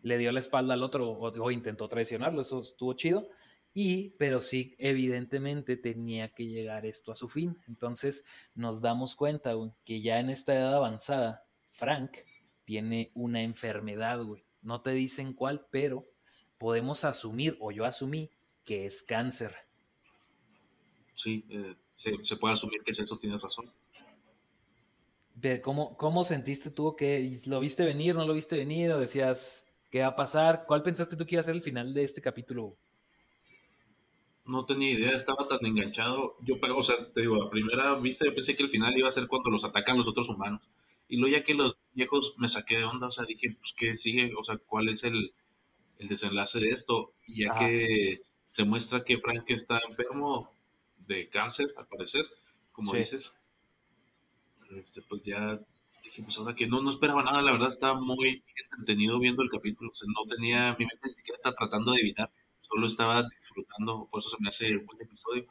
le 0.00 0.16
dio 0.16 0.32
la 0.32 0.40
espalda 0.40 0.72
al 0.72 0.82
otro 0.82 1.10
o, 1.10 1.50
intentó 1.50 1.86
traicionarlo, 1.86 2.40
eso 2.40 2.62
estuvo 2.62 2.94
chido. 2.94 3.28
Y, 3.74 4.14
pero 4.18 4.40
sí, 4.40 4.74
evidentemente 4.78 5.76
tenía 5.76 6.32
que 6.32 6.46
llegar 6.46 6.86
esto 6.86 7.12
a 7.12 7.14
su 7.14 7.28
fin. 7.28 7.58
Entonces 7.68 8.24
nos 8.54 8.80
damos 8.80 9.16
cuenta 9.16 9.52
que 9.84 10.00
ya 10.00 10.18
en 10.18 10.30
esta 10.30 10.54
edad 10.54 10.74
avanzada, 10.76 11.44
Frank 11.68 12.16
tiene 12.66 13.12
una 13.14 13.40
enfermedad, 13.42 14.22
güey. 14.22 14.44
No 14.60 14.82
te 14.82 14.90
dicen 14.90 15.32
cuál, 15.32 15.66
pero 15.70 16.04
podemos 16.58 17.04
asumir, 17.04 17.56
o 17.60 17.70
yo 17.70 17.86
asumí, 17.86 18.30
que 18.64 18.84
es 18.84 19.02
cáncer. 19.02 19.54
Sí, 21.14 21.46
eh, 21.48 21.76
se, 21.94 22.36
puede 22.36 22.54
asumir 22.54 22.82
que 22.82 22.90
es 22.90 22.98
eso, 22.98 23.18
tienes 23.18 23.40
razón. 23.40 23.72
¿Cómo, 25.62 25.96
¿Cómo 25.96 26.24
sentiste 26.24 26.70
tú 26.70 26.96
que 26.96 27.40
lo 27.46 27.60
viste 27.60 27.84
venir, 27.84 28.16
no 28.16 28.26
lo 28.26 28.34
viste 28.34 28.56
venir 28.56 28.90
o 28.90 28.98
decías 28.98 29.68
qué 29.90 30.00
va 30.00 30.08
a 30.08 30.16
pasar? 30.16 30.64
¿Cuál 30.66 30.82
pensaste 30.82 31.16
tú 31.16 31.24
que 31.24 31.36
iba 31.36 31.40
a 31.40 31.44
ser 31.44 31.54
el 31.54 31.62
final 31.62 31.94
de 31.94 32.04
este 32.04 32.20
capítulo? 32.20 32.76
No 34.44 34.64
tenía 34.64 34.92
idea, 34.92 35.14
estaba 35.14 35.46
tan 35.46 35.64
enganchado. 35.64 36.36
Yo, 36.40 36.56
o 36.74 36.82
sea, 36.82 37.12
te 37.12 37.20
digo, 37.20 37.42
a 37.42 37.50
primera 37.50 37.94
vista 37.96 38.24
yo 38.24 38.34
pensé 38.34 38.56
que 38.56 38.62
el 38.62 38.68
final 38.68 38.96
iba 38.96 39.06
a 39.06 39.12
ser 39.12 39.28
cuando 39.28 39.50
los 39.50 39.64
atacan 39.64 39.96
los 39.96 40.08
otros 40.08 40.28
humanos. 40.28 40.68
Y 41.08 41.18
luego 41.18 41.36
ya 41.36 41.42
que 41.42 41.54
los 41.54 41.78
viejos 41.92 42.34
me 42.38 42.48
saqué 42.48 42.78
de 42.78 42.84
onda, 42.84 43.08
o 43.08 43.10
sea, 43.10 43.24
dije, 43.24 43.56
pues, 43.58 43.72
¿qué 43.76 43.94
sigue? 43.94 44.32
O 44.36 44.44
sea, 44.44 44.58
¿cuál 44.58 44.88
es 44.88 45.04
el, 45.04 45.32
desenlace 45.98 46.60
de 46.60 46.70
esto? 46.70 47.12
Y 47.26 47.44
ya 47.44 47.54
que 47.54 48.22
se 48.44 48.64
muestra 48.64 49.04
que 49.04 49.18
Frank 49.18 49.44
está 49.48 49.80
enfermo 49.88 50.52
de 51.06 51.28
cáncer, 51.28 51.68
al 51.76 51.86
parecer, 51.86 52.26
como 52.72 52.92
dices. 52.92 53.32
Este, 54.70 55.00
pues 55.02 55.22
ya 55.22 55.60
dije, 56.02 56.22
pues 56.22 56.38
ahora 56.38 56.54
que 56.54 56.66
no, 56.66 56.82
no 56.82 56.90
esperaba 56.90 57.22
nada, 57.22 57.40
la 57.40 57.52
verdad 57.52 57.68
estaba 57.68 58.00
muy 58.00 58.42
entretenido 58.70 59.18
viendo 59.18 59.42
el 59.42 59.48
capítulo, 59.48 59.90
o 59.90 59.94
sea, 59.94 60.08
no 60.08 60.26
tenía, 60.28 60.76
mi 60.78 60.86
mente 60.86 61.00
ni 61.04 61.12
siquiera 61.12 61.36
estaba 61.36 61.54
tratando 61.54 61.92
de 61.92 62.00
evitar, 62.00 62.30
solo 62.60 62.86
estaba 62.86 63.22
disfrutando, 63.22 64.08
por 64.10 64.20
eso 64.20 64.30
se 64.30 64.36
me 64.40 64.48
hace 64.48 64.76
un 64.76 64.86
buen 64.86 65.00
episodio. 65.00 65.46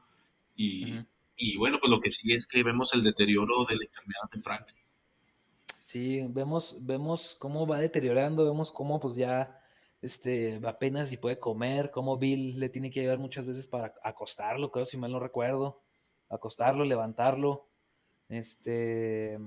Y, 0.56 0.96
y 1.38 1.58
bueno, 1.58 1.80
pues 1.80 1.89
lo 1.89 2.00
que 2.00 2.12
sí 2.12 2.34
es 2.34 2.48
que 2.48 2.63
vemos 2.63 2.94
el 2.94 3.04
deterioro 3.04 3.65
de 3.65 3.76
la 3.78 3.86
enfermedad 3.86 4.30
de 4.32 4.41
Frank. 4.41 4.68
Sí, 5.86 6.26
vemos, 6.30 6.80
vemos 6.82 7.36
cómo 7.39 7.67
va 7.67 7.78
deteriorando, 7.78 8.43
vemos 8.43 8.71
cómo 8.71 9.00
pues 9.00 9.13
ya 9.13 9.62
este, 10.02 10.60
apenas 10.63 11.10
si 11.10 11.17
puede 11.17 11.38
comer, 11.38 11.91
cómo 11.91 12.17
Bill 12.17 12.60
le 12.60 12.69
tiene 12.69 12.89
que 12.89 13.02
ayudar 13.02 13.19
muchas 13.19 13.45
veces 13.45 13.67
para 13.67 13.93
acostarlo, 14.02 14.71
creo 14.71 14.88
si 14.88 14.98
mal 14.98 15.12
no 15.12 15.19
recuerdo, 15.19 15.84
acostarlo, 16.28 16.86
levantarlo, 16.86 17.69
este... 18.30 19.38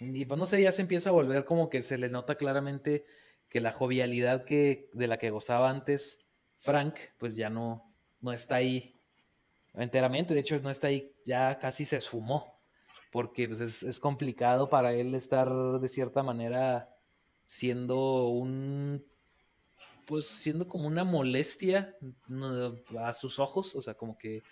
Y 0.00 0.26
pues 0.26 0.38
no 0.38 0.44
sé, 0.44 0.60
ya 0.60 0.70
se 0.70 0.82
empieza 0.82 1.08
a 1.08 1.14
volver 1.14 1.46
como 1.46 1.70
que 1.70 1.80
se 1.80 1.96
le 1.96 2.10
nota 2.10 2.34
claramente 2.34 3.06
que 3.48 3.62
la 3.62 3.72
jovialidad 3.72 4.44
que, 4.44 4.90
de 4.92 5.06
la 5.06 5.16
que 5.16 5.30
gozaba 5.30 5.70
antes 5.70 6.26
Frank, 6.56 6.98
pues 7.16 7.36
ya 7.36 7.48
no, 7.48 7.90
no 8.20 8.34
está 8.34 8.56
ahí 8.56 9.00
enteramente, 9.72 10.34
de 10.34 10.40
hecho 10.40 10.60
no 10.60 10.68
está 10.68 10.88
ahí, 10.88 11.16
ya 11.24 11.58
casi 11.58 11.86
se 11.86 11.96
esfumó, 11.96 12.55
porque 13.10 13.48
pues, 13.48 13.82
es, 13.82 14.00
complicado 14.00 14.68
para 14.68 14.92
él 14.92 15.14
estar 15.14 15.50
de 15.50 15.88
cierta 15.88 16.22
manera 16.22 16.94
siendo 17.44 18.28
un, 18.28 19.04
pues 20.06 20.26
siendo 20.26 20.68
como 20.68 20.86
una 20.86 21.04
molestia 21.04 21.96
a 22.98 23.12
sus 23.12 23.38
ojos, 23.38 23.74
o 23.76 23.82
sea, 23.82 23.94
como 23.94 24.18
que, 24.18 24.42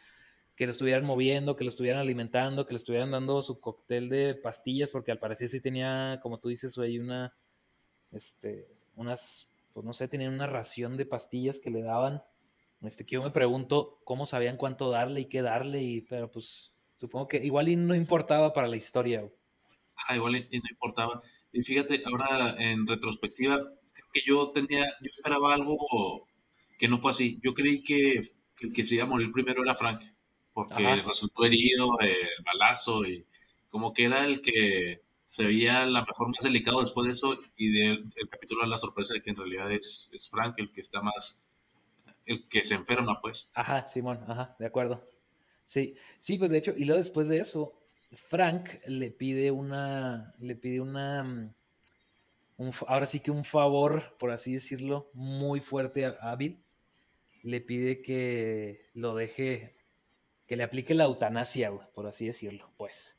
que 0.55 0.67
lo 0.67 0.73
estuvieran 0.73 1.05
moviendo, 1.05 1.57
que 1.57 1.65
lo 1.65 1.71
estuvieran 1.71 2.01
alimentando, 2.01 2.67
que 2.67 2.75
le 2.75 2.79
estuvieran 2.79 3.11
dando 3.11 3.43
su 3.43 3.61
cóctel 3.61 4.09
de 4.09 4.35
pastillas, 4.35 4.91
porque 4.91 5.11
al 5.11 5.19
parecer 5.19 5.49
sí 5.49 5.61
tenía, 5.61 6.21
como 6.23 6.39
tú 6.39 6.49
dices, 6.49 6.79
hay 6.79 6.99
una, 6.99 7.35
este, 8.13 8.69
unas, 8.95 9.49
pues 9.73 9.85
no 9.85 9.93
sé, 9.93 10.09
tenían 10.09 10.35
una 10.35 10.47
ración 10.47 10.97
de 10.97 11.07
pastillas 11.07 11.59
que 11.59 11.71
le 11.71 11.83
daban. 11.83 12.23
Este, 12.83 13.07
que 13.07 13.15
yo 13.15 13.23
me 13.23 13.31
pregunto 13.31 13.99
cómo 14.05 14.27
sabían 14.27 14.59
cuánto 14.59 14.91
darle 14.91 15.21
y 15.21 15.25
qué 15.27 15.43
darle, 15.43 15.83
y, 15.83 16.03
pero 16.03 16.31
pues 16.31 16.74
supongo 17.05 17.29
que 17.29 17.37
igual 17.45 17.69
y 17.69 17.77
no 17.77 17.95
importaba 17.95 18.53
para 18.53 18.67
la 18.67 18.77
historia. 18.77 19.31
Ah, 20.09 20.17
igual 20.17 20.37
y 20.37 20.59
no 20.59 20.69
importaba. 20.71 21.23
Y 21.53 21.63
fíjate, 21.63 22.03
ahora 22.07 22.57
en 22.59 22.87
retrospectiva, 22.87 23.59
creo 23.59 24.09
que 24.13 24.21
yo 24.27 24.51
tenía, 24.51 24.87
yo 25.01 25.11
esperaba 25.11 25.55
algo 25.55 25.77
que 26.79 26.89
no 26.89 26.99
fue 26.99 27.11
así. 27.11 27.39
Yo 27.43 27.53
creí 27.53 27.83
que, 27.83 28.33
el 28.61 28.73
que 28.73 28.85
se 28.85 28.95
iba 28.95 29.05
a 29.05 29.09
morir 29.09 29.31
primero 29.33 29.63
era 29.63 29.75
Frank, 29.75 30.03
porque 30.53 31.03
resultó 31.03 31.45
herido, 31.45 31.99
el 32.01 32.45
balazo, 32.45 33.05
y 33.05 33.27
como 33.69 33.93
que 33.93 34.05
era 34.05 34.27
el 34.27 34.41
que 34.41 35.03
se 35.27 35.45
veía 35.45 35.85
la 35.85 36.05
mejor 36.05 36.29
más 36.29 36.43
delicado 36.43 36.81
después 36.81 37.07
de 37.07 37.13
eso, 37.13 37.39
y 37.57 37.71
del 37.71 38.11
capítulo 38.31 38.63
de 38.63 38.69
la 38.69 38.77
sorpresa 38.79 39.15
de 39.15 39.21
que 39.21 39.31
en 39.31 39.37
realidad 39.37 39.71
es, 39.71 40.09
es 40.13 40.29
Frank 40.31 40.55
el 40.59 40.73
que 40.73 40.81
está 40.81 41.03
más 41.03 41.41
el 42.27 42.49
que 42.49 42.63
se 42.63 42.75
enferma, 42.75 43.21
pues. 43.21 43.51
Ajá, 43.55 43.87
Simón, 43.89 44.25
ajá, 44.27 44.57
de 44.59 44.67
acuerdo. 44.67 45.14
Sí, 45.67 45.95
sí, 46.19 46.39
pues 46.39 46.51
de 46.51 46.59
hecho, 46.59 46.75
y 46.77 46.85
luego 46.85 46.99
después 46.99 47.29
de 47.29 47.39
eso, 47.39 47.73
Frank 48.13 48.71
le 48.87 49.11
pide 49.11 49.51
una, 49.51 50.35
le 50.39 50.57
pide 50.57 50.81
una, 50.81 51.23
mm, 51.25 51.55
ahora 52.87 53.07
sí 53.07 53.21
que 53.21 53.31
un 53.31 53.45
favor, 53.45 54.17
por 54.19 54.31
así 54.31 54.55
decirlo, 54.55 55.11
muy 55.15 55.61
fuerte 55.61 56.07
a, 56.07 56.35
Bill. 56.37 56.63
Le 57.43 57.61
pide 57.61 58.03
que 58.03 58.91
lo 58.95 59.15
deje, 59.15 59.77
que 60.47 60.57
le 60.57 60.65
aplique 60.65 60.95
la 60.95 61.05
eutanasia, 61.05 61.71
por 61.95 62.07
así 62.07 62.27
decirlo, 62.27 62.73
pues. 62.77 63.19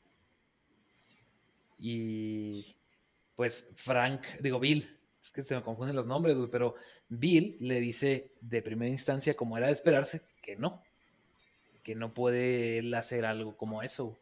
Y 1.78 2.76
pues 3.34 3.70
Frank, 3.76 4.26
digo 4.40 4.58
Bill, 4.58 4.98
es 5.20 5.30
que 5.30 5.42
se 5.42 5.54
me 5.54 5.62
confunden 5.62 5.94
los 5.94 6.06
nombres, 6.06 6.38
pero 6.50 6.74
Bill 7.08 7.56
le 7.60 7.80
dice 7.80 8.32
de 8.40 8.62
primera 8.62 8.90
instancia, 8.90 9.34
como 9.34 9.56
era 9.58 9.66
de 9.66 9.74
esperarse, 9.74 10.22
que 10.40 10.56
no, 10.56 10.82
que 11.86 11.94
no 11.94 12.12
puede 12.12 12.78
él 12.78 12.92
hacer 12.94 13.24
algo 13.24 13.56
como 13.56 13.80
eso. 13.80 14.18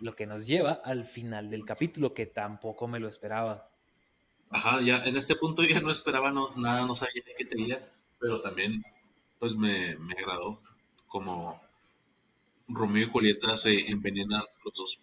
Lo 0.00 0.14
que 0.14 0.26
nos 0.26 0.44
lleva 0.44 0.72
al 0.72 1.04
final 1.04 1.48
del 1.48 1.64
capítulo, 1.64 2.12
que 2.12 2.26
tampoco 2.26 2.88
me 2.88 2.98
lo 2.98 3.08
esperaba. 3.08 3.70
Ajá, 4.50 4.80
ya 4.80 5.04
en 5.04 5.16
este 5.16 5.36
punto 5.36 5.62
ya 5.62 5.80
no 5.80 5.92
esperaba 5.92 6.32
nada, 6.32 6.84
no 6.86 6.96
sabía 6.96 7.22
de 7.24 7.36
qué 7.36 7.44
sería, 7.44 7.88
pero 8.18 8.42
también 8.42 8.82
pues 9.38 9.54
me, 9.54 9.96
me 9.98 10.14
agradó 10.14 10.60
como 11.06 11.62
Romeo 12.66 13.06
y 13.06 13.08
Julieta 13.08 13.56
se 13.56 13.88
envenenan 13.88 14.42
los 14.64 14.74
dos 14.74 15.00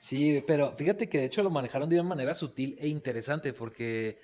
Sí, 0.00 0.42
pero 0.44 0.74
fíjate 0.74 1.08
que 1.08 1.18
de 1.18 1.26
hecho 1.26 1.44
lo 1.44 1.50
manejaron 1.50 1.88
de 1.88 2.00
una 2.00 2.08
manera 2.08 2.34
sutil 2.34 2.76
e 2.80 2.88
interesante 2.88 3.52
porque 3.52 4.18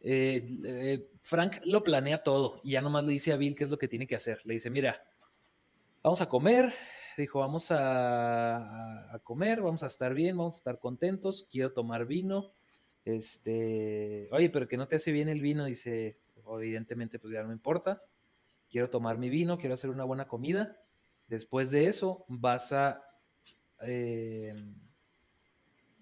eh, 0.00 0.58
eh, 0.64 1.10
Frank 1.20 1.58
lo 1.66 1.84
planea 1.84 2.24
todo 2.24 2.60
y 2.64 2.72
ya 2.72 2.80
nomás 2.80 3.04
le 3.04 3.12
dice 3.12 3.32
a 3.32 3.36
Bill 3.36 3.54
qué 3.54 3.62
es 3.62 3.70
lo 3.70 3.78
que 3.78 3.86
tiene 3.86 4.08
que 4.08 4.16
hacer. 4.16 4.40
Le 4.44 4.54
dice, 4.54 4.70
mira, 4.70 5.04
vamos 6.02 6.20
a 6.20 6.28
comer, 6.28 6.72
dijo, 7.16 7.40
vamos 7.40 7.70
a, 7.70 9.14
a, 9.14 9.18
comer, 9.20 9.60
vamos 9.60 9.82
a 9.82 9.86
estar 9.86 10.14
bien, 10.14 10.36
vamos 10.36 10.54
a 10.54 10.58
estar 10.58 10.78
contentos, 10.78 11.46
quiero 11.50 11.72
tomar 11.72 12.06
vino. 12.06 12.52
Este, 13.04 14.28
oye, 14.32 14.50
pero 14.50 14.68
que 14.68 14.76
no 14.76 14.88
te 14.88 14.96
hace 14.96 15.12
bien 15.12 15.28
el 15.28 15.40
vino, 15.40 15.64
dice, 15.64 16.18
evidentemente 16.46 17.18
pues 17.18 17.32
ya 17.32 17.42
no 17.42 17.48
me 17.48 17.54
importa, 17.54 18.02
quiero 18.70 18.90
tomar 18.90 19.18
mi 19.18 19.28
vino, 19.28 19.58
quiero 19.58 19.74
hacer 19.74 19.90
una 19.90 20.04
buena 20.04 20.28
comida. 20.28 20.76
Después 21.28 21.70
de 21.70 21.86
eso 21.86 22.24
vas 22.28 22.72
a... 22.72 23.04
Eh, 23.82 24.54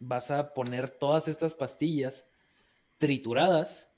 vas 0.00 0.30
a 0.30 0.54
poner 0.54 0.90
todas 0.90 1.28
estas 1.28 1.54
pastillas 1.54 2.28
trituradas 2.98 3.92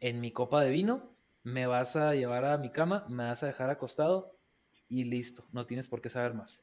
en 0.00 0.20
mi 0.20 0.32
copa 0.32 0.62
de 0.62 0.70
vino, 0.70 1.16
me 1.42 1.66
vas 1.66 1.96
a 1.96 2.14
llevar 2.14 2.44
a 2.44 2.58
mi 2.58 2.70
cama, 2.70 3.06
me 3.08 3.24
vas 3.24 3.42
a 3.42 3.46
dejar 3.46 3.70
acostado 3.70 4.33
y 4.88 5.04
listo, 5.04 5.46
no 5.52 5.66
tienes 5.66 5.88
por 5.88 6.00
qué 6.00 6.10
saber 6.10 6.34
más. 6.34 6.62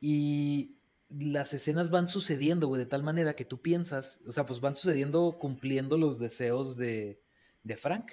Y 0.00 0.76
las 1.08 1.52
escenas 1.52 1.90
van 1.90 2.08
sucediendo, 2.08 2.68
güey, 2.68 2.80
de 2.80 2.86
tal 2.86 3.02
manera 3.02 3.34
que 3.34 3.44
tú 3.44 3.60
piensas, 3.60 4.20
o 4.26 4.32
sea, 4.32 4.46
pues 4.46 4.60
van 4.60 4.74
sucediendo 4.74 5.38
cumpliendo 5.38 5.96
los 5.98 6.18
deseos 6.18 6.76
de, 6.76 7.20
de 7.62 7.76
Frank. 7.76 8.12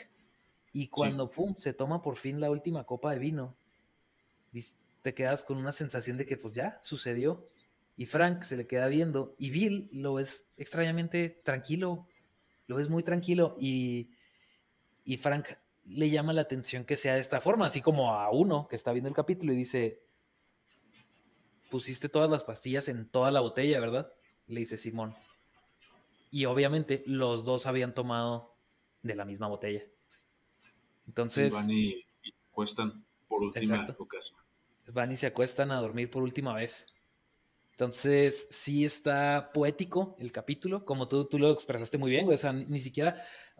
Y 0.71 0.87
cuando, 0.87 1.31
se 1.57 1.73
toma 1.73 2.01
por 2.01 2.15
fin 2.15 2.39
la 2.39 2.51
última 2.51 2.85
copa 2.85 3.11
de 3.11 3.19
vino, 3.19 3.55
te 5.01 5.13
quedas 5.13 5.43
con 5.43 5.57
una 5.57 5.71
sensación 5.71 6.17
de 6.17 6.25
que 6.25 6.37
pues 6.37 6.53
ya 6.53 6.79
sucedió 6.83 7.47
y 7.95 8.05
Frank 8.05 8.43
se 8.43 8.57
le 8.57 8.67
queda 8.67 8.87
viendo 8.87 9.35
y 9.37 9.49
Bill 9.49 9.89
lo 9.91 10.15
ves 10.15 10.45
extrañamente 10.57 11.29
tranquilo, 11.43 12.07
lo 12.67 12.75
ves 12.75 12.89
muy 12.89 13.03
tranquilo 13.03 13.55
y, 13.59 14.11
y 15.05 15.17
Frank 15.17 15.47
le 15.89 16.09
llama 16.09 16.33
la 16.33 16.41
atención 16.41 16.85
que 16.85 16.97
sea 16.97 17.15
de 17.15 17.21
esta 17.21 17.41
forma, 17.41 17.65
así 17.65 17.81
como 17.81 18.13
a 18.13 18.29
uno 18.31 18.67
que 18.67 18.75
está 18.75 18.91
viendo 18.91 19.09
el 19.09 19.15
capítulo 19.15 19.53
y 19.53 19.57
dice, 19.57 20.03
pusiste 21.69 22.09
todas 22.09 22.29
las 22.29 22.43
pastillas 22.43 22.87
en 22.87 23.09
toda 23.09 23.31
la 23.31 23.41
botella, 23.41 23.79
¿verdad? 23.79 24.13
le 24.49 24.61
dice 24.61 24.77
Simón. 24.77 25.15
Y 26.31 26.45
obviamente 26.45 27.03
los 27.05 27.45
dos 27.45 27.65
habían 27.65 27.93
tomado 27.93 28.55
de 29.01 29.15
la 29.15 29.25
misma 29.25 29.47
botella. 29.47 29.83
Entonces... 31.07 31.53
van 31.53 31.71
y, 31.71 31.91
se 32.23 32.33
acuestan 32.51 33.05
por 33.27 33.43
última 33.43 33.85
ocasión. 33.97 34.39
Van 34.93 35.11
y 35.11 35.17
se 35.17 35.27
acuestan 35.27 35.71
a 35.71 35.79
dormir 35.79 36.09
por 36.09 36.23
última 36.23 36.53
vez. 36.53 36.87
Entonces, 37.79 38.49
sí 38.51 38.83
está 38.83 39.51
poético 39.53 40.17
el 40.19 40.33
capítulo, 40.33 40.83
como 40.83 41.07
tú, 41.07 41.23
tú 41.29 41.39
lo 41.39 41.49
expresaste 41.49 41.97
muy 41.97 42.11
bien, 42.11 42.25
güey. 42.25 42.35
O 42.35 42.37
sea, 42.37 42.51
ni, 42.51 42.81
siquiera, 42.81 43.15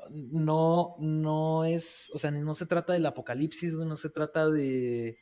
no, 0.10 0.97
no 0.99 1.63
es, 1.63 2.12
o 2.13 2.17
sea, 2.17 2.29
no 2.29 2.53
se 2.53 2.65
trata 2.65 2.91
del 2.91 3.05
apocalipsis, 3.05 3.77
güey, 3.77 3.88
no 3.88 3.95
se 3.95 4.10
trata 4.10 4.49
de, 4.49 5.19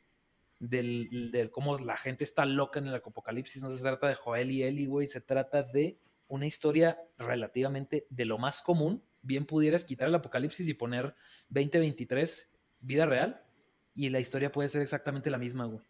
del, 0.60 1.52
cómo 1.52 1.78
la 1.78 1.96
gente 1.96 2.24
está 2.24 2.44
loca 2.46 2.80
en 2.80 2.88
el 2.88 2.96
apocalipsis, 2.96 3.62
no 3.62 3.70
se 3.70 3.84
trata 3.84 4.08
de 4.08 4.16
Joel 4.16 4.50
y 4.50 4.64
Eli, 4.64 4.88
güey, 4.88 5.08
se 5.08 5.22
trata 5.22 5.62
de 5.62 6.00
una 6.28 6.48
historia 6.48 7.00
relativamente 7.20 8.08
de 8.10 8.26
lo 8.26 8.40
más 8.40 8.64
común. 8.64 9.04
Bien 9.22 9.46
pudieras 9.46 9.86
quitar 9.86 10.08
el 10.08 10.16
apocalipsis 10.16 10.68
y 10.68 10.74
poner 10.74 11.14
2023 11.50 12.52
vida 12.80 13.06
real, 13.06 13.46
y 13.94 14.10
la 14.10 14.20
historia 14.20 14.52
puede 14.52 14.70
ser 14.70 14.82
exactamente 14.82 15.30
la 15.30 15.38
misma, 15.38 15.66
güey. 15.66 15.86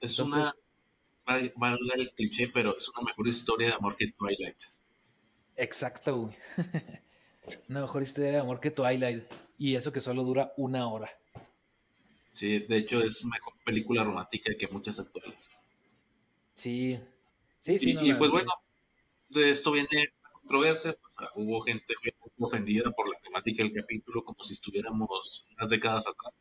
Es 0.00 0.20
una 0.20 0.52
valga 1.56 1.94
el 1.94 2.10
cliché, 2.12 2.48
pero 2.48 2.76
es 2.76 2.88
una 2.88 3.02
mejor 3.02 3.28
historia 3.28 3.68
de 3.68 3.74
amor 3.74 3.96
que 3.96 4.12
Twilight. 4.12 4.62
Exacto, 5.56 6.16
güey. 6.16 6.36
una 7.68 7.82
mejor 7.82 8.02
historia 8.02 8.32
de 8.32 8.38
amor 8.38 8.60
que 8.60 8.70
Twilight. 8.70 9.24
Y 9.58 9.74
eso 9.74 9.92
que 9.92 10.00
solo 10.00 10.22
dura 10.22 10.52
una 10.56 10.88
hora. 10.88 11.10
Sí, 12.30 12.60
de 12.60 12.76
hecho 12.76 13.02
es 13.02 13.24
mejor 13.24 13.54
película 13.64 14.04
romántica 14.04 14.54
que 14.56 14.68
muchas 14.68 15.00
actuales. 15.00 15.50
Sí, 16.54 16.98
sí, 17.60 17.78
sí. 17.78 17.96
Y, 18.00 18.14
pues 18.14 18.30
bueno, 18.30 18.52
de 19.28 19.50
esto 19.50 19.72
viene 19.72 20.12
la 20.22 20.30
controversia. 20.30 20.96
Pues, 21.00 21.16
hubo 21.34 21.60
gente 21.60 21.94
ofendida 22.38 22.90
por 22.92 23.08
la 23.08 23.18
temática 23.20 23.62
del 23.62 23.72
capítulo, 23.72 24.24
como 24.24 24.44
si 24.44 24.52
estuviéramos 24.52 25.46
unas 25.56 25.70
décadas 25.70 26.06
atrás. 26.06 26.32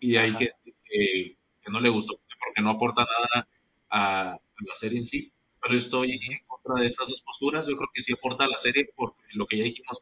Y 0.00 0.16
hay 0.16 0.32
gente 0.32 0.74
que, 0.84 1.36
que, 1.62 1.70
no 1.70 1.80
le 1.80 1.88
gustó 1.88 2.20
porque 2.44 2.60
no 2.60 2.70
aporta 2.70 3.06
nada 3.06 3.48
a, 3.92 4.38
la 4.66 4.74
serie 4.74 4.98
en 4.98 5.04
sí, 5.04 5.32
pero 5.60 5.76
estoy 5.76 6.12
en 6.12 6.38
contra 6.46 6.80
de 6.80 6.86
esas 6.86 7.08
dos 7.08 7.20
posturas. 7.22 7.66
Yo 7.66 7.76
creo 7.76 7.90
que 7.92 8.02
sí 8.02 8.12
aporta 8.12 8.44
a 8.44 8.48
la 8.48 8.58
serie 8.58 8.90
porque 8.96 9.22
lo 9.34 9.46
que 9.46 9.58
ya 9.58 9.64
dijimos 9.64 9.98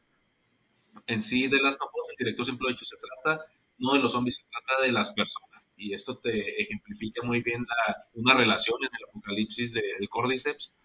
en 1.06 1.22
sí 1.22 1.48
de 1.48 1.60
las 1.60 1.76
tapas, 1.76 2.08
el 2.10 2.16
director 2.16 2.44
siempre 2.44 2.64
lo 2.64 2.68
ha 2.68 2.72
dicho, 2.72 2.84
se 2.84 2.96
trata 2.96 3.44
no 3.78 3.94
de 3.94 4.00
los 4.00 4.12
zombies, 4.12 4.36
se 4.36 4.42
trata 4.44 4.82
de 4.82 4.92
las 4.92 5.12
personas. 5.12 5.70
Y 5.76 5.94
esto 5.94 6.18
te 6.18 6.62
ejemplifica 6.62 7.22
muy 7.26 7.40
bien 7.40 7.62
la, 7.62 8.08
una 8.14 8.34
relación 8.34 8.76
en 8.82 8.90
el 8.98 9.08
apocalipsis 9.08 9.72
del 9.72 10.08
Cordyceps 10.08 10.76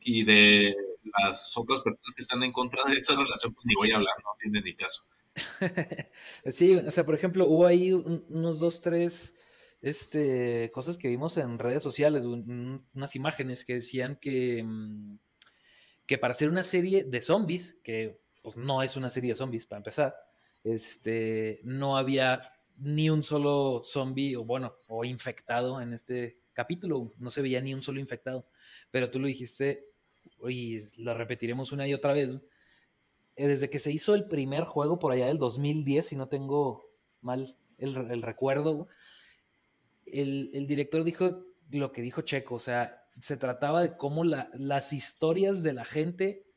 y 0.00 0.24
de 0.24 0.74
las 1.20 1.56
otras 1.56 1.80
personas 1.80 2.14
que 2.14 2.22
están 2.22 2.42
en 2.42 2.52
contra 2.52 2.84
de 2.84 2.96
esa 2.96 3.14
relación, 3.14 3.52
pues 3.52 3.66
ni 3.66 3.74
voy 3.74 3.92
a 3.92 3.96
hablar, 3.96 4.14
no 4.24 4.30
tiene 4.38 4.62
ni 4.62 4.74
caso. 4.74 5.02
sí, 6.46 6.74
o 6.74 6.90
sea, 6.90 7.04
por 7.04 7.14
ejemplo, 7.14 7.46
hubo 7.46 7.66
ahí 7.66 7.92
unos 7.92 8.58
dos, 8.58 8.80
tres 8.80 9.34
este, 9.80 10.70
cosas 10.72 10.98
que 10.98 11.08
vimos 11.08 11.36
en 11.36 11.58
redes 11.58 11.82
sociales, 11.82 12.24
unas 12.24 13.16
imágenes 13.16 13.64
que 13.64 13.74
decían 13.74 14.16
que, 14.16 14.62
mm, 14.62 15.18
que 16.06 16.18
para 16.18 16.32
hacer 16.32 16.48
una 16.48 16.62
serie 16.62 17.04
de 17.04 17.20
zombies, 17.20 17.78
que 17.82 18.20
pues 18.42 18.56
no 18.56 18.82
es 18.82 18.96
una 18.96 19.10
serie 19.10 19.30
de 19.30 19.34
zombies 19.34 19.66
para 19.66 19.78
empezar, 19.78 20.16
este, 20.64 21.60
no 21.64 21.96
había 21.96 22.52
ni 22.76 23.10
un 23.10 23.22
solo 23.22 23.82
zombie, 23.84 24.36
o 24.36 24.44
bueno, 24.44 24.76
o 24.88 25.04
infectado 25.04 25.80
en 25.80 25.92
este 25.92 26.36
capítulo, 26.52 27.12
no 27.18 27.30
se 27.30 27.42
veía 27.42 27.60
ni 27.60 27.74
un 27.74 27.82
solo 27.82 28.00
infectado, 28.00 28.46
pero 28.90 29.10
tú 29.10 29.18
lo 29.18 29.26
dijiste 29.26 29.88
y 30.48 30.78
lo 31.02 31.14
repetiremos 31.14 31.72
una 31.72 31.86
y 31.86 31.94
otra 31.94 32.12
vez, 32.12 32.38
eh, 33.36 33.46
desde 33.46 33.70
que 33.70 33.78
se 33.78 33.92
hizo 33.92 34.14
el 34.14 34.26
primer 34.26 34.64
juego 34.64 34.98
por 34.98 35.12
allá 35.12 35.26
del 35.26 35.38
2010, 35.38 36.06
si 36.06 36.16
no 36.16 36.28
tengo 36.28 36.90
mal 37.20 37.56
el, 37.78 38.22
recuerdo, 38.22 38.88
el, 40.12 40.66
director 40.66 41.04
dijo 41.04 41.44
lo 41.70 41.92
que 41.92 42.02
dijo 42.02 42.22
Checo, 42.22 42.54
o 42.54 42.60
sea, 42.60 43.04
se 43.20 43.36
trataba 43.36 43.82
de 43.82 43.96
cómo 43.96 44.24
la, 44.24 44.50
las 44.54 44.92
historias 44.92 45.62
de 45.62 45.72
la 45.72 45.84
gente 45.84 46.48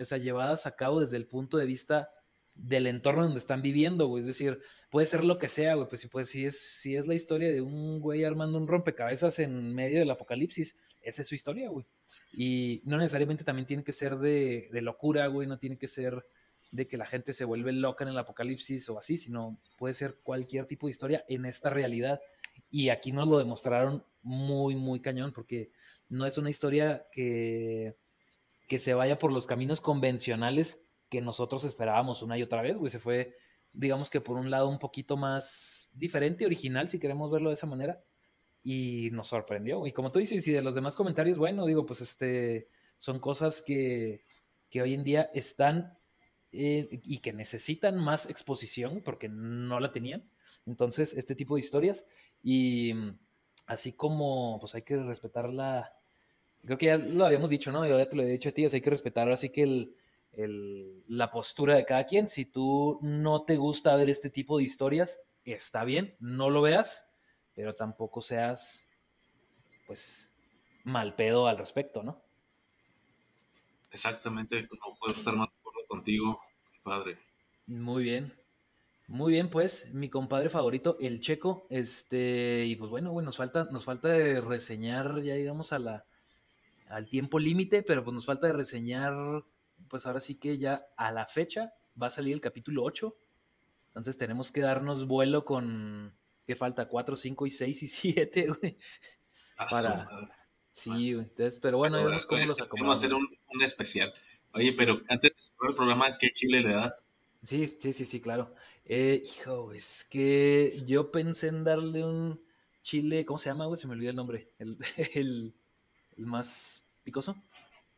o 0.00 0.04
sea, 0.04 0.18
llevadas 0.18 0.66
a 0.66 0.74
cabo 0.76 1.00
desde 1.00 1.16
el 1.16 1.26
punto 1.26 1.58
de 1.58 1.66
vista 1.66 2.10
del 2.54 2.86
entorno 2.86 3.24
donde 3.24 3.38
están 3.38 3.62
viviendo, 3.62 4.06
güey. 4.06 4.20
Es 4.20 4.26
decir, 4.26 4.60
puede 4.90 5.06
ser 5.06 5.24
lo 5.24 5.38
que 5.38 5.48
sea, 5.48 5.74
güey. 5.74 5.88
Pues 5.88 6.00
si, 6.00 6.08
pues, 6.08 6.28
si, 6.28 6.46
es, 6.46 6.58
si 6.60 6.96
es 6.96 7.06
la 7.06 7.14
historia 7.14 7.52
de 7.52 7.60
un 7.60 8.00
güey 8.00 8.24
armando 8.24 8.58
un 8.58 8.68
rompecabezas 8.68 9.38
en 9.40 9.74
medio 9.74 9.98
del 9.98 10.10
apocalipsis, 10.10 10.76
esa 11.02 11.22
es 11.22 11.28
su 11.28 11.34
historia, 11.34 11.68
güey. 11.68 11.84
Y 12.32 12.80
no 12.84 12.96
necesariamente 12.96 13.44
también 13.44 13.66
tiene 13.66 13.82
que 13.82 13.92
ser 13.92 14.16
de, 14.16 14.68
de, 14.72 14.82
locura, 14.82 15.26
güey. 15.26 15.48
No 15.48 15.58
tiene 15.58 15.76
que 15.76 15.88
ser 15.88 16.24
de 16.74 16.88
que 16.88 16.96
la 16.96 17.06
gente 17.06 17.32
se 17.32 17.44
vuelve 17.44 17.72
loca 17.72 18.04
en 18.04 18.10
el 18.10 18.18
apocalipsis 18.18 18.88
o 18.88 18.98
así, 18.98 19.16
sino 19.16 19.60
puede 19.78 19.94
ser 19.94 20.16
cualquier 20.22 20.66
tipo 20.66 20.86
de 20.86 20.90
historia 20.90 21.24
en 21.28 21.44
esta 21.44 21.70
realidad. 21.70 22.20
Y 22.68 22.88
aquí 22.88 23.12
nos 23.12 23.28
lo 23.28 23.38
demostraron 23.38 24.04
muy, 24.22 24.74
muy 24.74 25.00
cañón, 25.00 25.32
porque 25.32 25.70
no 26.08 26.26
es 26.26 26.36
una 26.36 26.50
historia 26.50 27.06
que, 27.12 27.96
que 28.66 28.80
se 28.80 28.92
vaya 28.92 29.18
por 29.18 29.32
los 29.32 29.46
caminos 29.46 29.80
convencionales 29.80 30.84
que 31.08 31.20
nosotros 31.20 31.62
esperábamos 31.62 32.22
una 32.22 32.36
y 32.36 32.42
otra 32.42 32.60
vez, 32.60 32.76
güey. 32.76 32.90
Se 32.90 32.98
fue, 32.98 33.36
digamos 33.72 34.10
que 34.10 34.20
por 34.20 34.36
un 34.36 34.50
lado 34.50 34.68
un 34.68 34.80
poquito 34.80 35.16
más 35.16 35.90
diferente, 35.94 36.44
original, 36.44 36.88
si 36.88 36.98
queremos 36.98 37.30
verlo 37.30 37.50
de 37.50 37.54
esa 37.54 37.68
manera. 37.68 38.02
Y 38.64 39.10
nos 39.12 39.28
sorprendió. 39.28 39.86
Y 39.86 39.92
como 39.92 40.10
tú 40.10 40.18
dices, 40.18 40.48
y 40.48 40.52
de 40.52 40.62
los 40.62 40.74
demás 40.74 40.96
comentarios, 40.96 41.38
bueno, 41.38 41.66
digo, 41.66 41.86
pues 41.86 42.00
este, 42.00 42.66
son 42.98 43.20
cosas 43.20 43.62
que, 43.62 44.24
que 44.70 44.82
hoy 44.82 44.94
en 44.94 45.04
día 45.04 45.30
están 45.34 45.98
eh, 46.56 47.00
y 47.04 47.18
que 47.18 47.32
necesitan 47.32 47.98
más 47.98 48.30
exposición 48.30 49.02
porque 49.04 49.28
no 49.28 49.80
la 49.80 49.90
tenían. 49.90 50.30
Entonces, 50.66 51.12
este 51.14 51.34
tipo 51.34 51.56
de 51.56 51.60
historias. 51.60 52.06
Y 52.42 52.94
así 53.66 53.94
como, 53.94 54.58
pues 54.60 54.74
hay 54.76 54.82
que 54.82 54.96
respetar 54.96 55.50
la. 55.52 55.96
Creo 56.62 56.78
que 56.78 56.86
ya 56.86 56.96
lo 56.96 57.26
habíamos 57.26 57.50
dicho, 57.50 57.72
¿no? 57.72 57.86
Yo 57.86 57.98
ya 57.98 58.08
te 58.08 58.16
lo 58.16 58.22
he 58.22 58.26
dicho 58.26 58.48
a 58.48 58.52
ti, 58.52 58.64
o 58.64 58.68
hay 58.72 58.80
que 58.80 58.90
respetar 58.90 59.30
así 59.30 59.50
que 59.50 59.64
el, 60.32 61.04
la 61.08 61.30
postura 61.30 61.74
de 61.74 61.84
cada 61.84 62.04
quien. 62.04 62.28
Si 62.28 62.46
tú 62.46 63.00
no 63.02 63.42
te 63.42 63.56
gusta 63.56 63.96
ver 63.96 64.08
este 64.08 64.30
tipo 64.30 64.58
de 64.58 64.64
historias, 64.64 65.22
está 65.44 65.84
bien, 65.84 66.14
no 66.20 66.50
lo 66.50 66.62
veas, 66.62 67.10
pero 67.52 67.72
tampoco 67.72 68.22
seas, 68.22 68.88
pues, 69.86 70.32
mal 70.84 71.16
pedo 71.16 71.48
al 71.48 71.58
respecto, 71.58 72.04
¿no? 72.04 72.22
Exactamente, 73.90 74.62
no 74.62 74.96
puedo 74.98 75.16
estar 75.16 75.34
acuerdo 75.34 75.53
contigo, 75.96 76.40
compadre. 76.82 77.18
Muy 77.66 78.02
bien. 78.02 78.32
Muy 79.06 79.32
bien, 79.32 79.50
pues, 79.50 79.92
mi 79.92 80.08
compadre 80.08 80.48
favorito, 80.48 80.96
el 80.98 81.20
Checo, 81.20 81.66
este, 81.68 82.64
y 82.64 82.76
pues 82.76 82.90
bueno, 82.90 83.12
bueno, 83.12 83.26
nos 83.26 83.36
falta, 83.36 83.68
nos 83.70 83.84
falta 83.84 84.08
de 84.08 84.40
reseñar, 84.40 85.20
ya 85.20 85.34
digamos 85.34 85.74
a 85.74 85.78
la, 85.78 86.06
al 86.88 87.08
tiempo 87.08 87.38
límite, 87.38 87.82
pero 87.82 88.02
pues 88.02 88.14
nos 88.14 88.24
falta 88.24 88.46
de 88.46 88.54
reseñar 88.54 89.12
pues 89.88 90.06
ahora 90.06 90.20
sí 90.20 90.36
que 90.36 90.58
ya 90.58 90.86
a 90.96 91.12
la 91.12 91.26
fecha 91.26 91.72
va 92.00 92.08
a 92.08 92.10
salir 92.10 92.34
el 92.34 92.40
capítulo 92.40 92.82
8. 92.84 93.16
Entonces 93.88 94.16
tenemos 94.16 94.50
que 94.50 94.60
darnos 94.60 95.06
vuelo 95.06 95.44
con. 95.44 96.16
¿Qué 96.46 96.54
falta? 96.54 96.88
4, 96.88 97.16
5 97.16 97.46
y 97.46 97.50
6 97.50 97.82
y 97.82 97.86
7, 98.14 98.48
güey. 98.48 98.76
Para. 99.70 100.08
Sí, 100.70 101.10
Entonces, 101.10 101.60
pero 101.60 101.78
bueno, 101.78 102.04
vemos 102.04 102.26
cómo 102.26 102.44
los 102.44 102.60
acomodamos. 102.60 102.80
Vamos 102.80 102.96
a 102.96 103.06
hacer 103.06 103.14
un, 103.14 103.28
un, 103.54 103.62
especial. 103.62 104.12
Oye, 104.54 104.72
pero 104.72 105.00
antes 105.08 105.32
de 105.32 105.40
cerrar 105.40 105.70
el 105.70 105.76
programa, 105.76 106.16
¿qué 106.18 106.30
chile 106.30 106.62
le 106.62 106.74
das? 106.74 107.08
Sí, 107.42 107.66
sí, 107.66 107.92
sí, 107.92 108.04
sí, 108.04 108.20
claro. 108.20 108.54
Eh, 108.84 109.22
hijo, 109.24 109.72
es 109.72 110.06
que 110.08 110.72
yo 110.86 111.10
pensé 111.10 111.48
en 111.48 111.64
darle 111.64 112.04
un 112.04 112.40
chile. 112.80 113.24
¿Cómo 113.24 113.38
se 113.38 113.50
llama, 113.50 113.66
güey? 113.66 113.80
Se 113.80 113.88
me 113.88 113.94
olvidó 113.94 114.10
el 114.10 114.16
nombre. 114.16 114.52
El, 114.58 114.78
el, 115.14 115.54
el 116.16 116.26
más 116.26 116.86
picoso. 117.02 117.36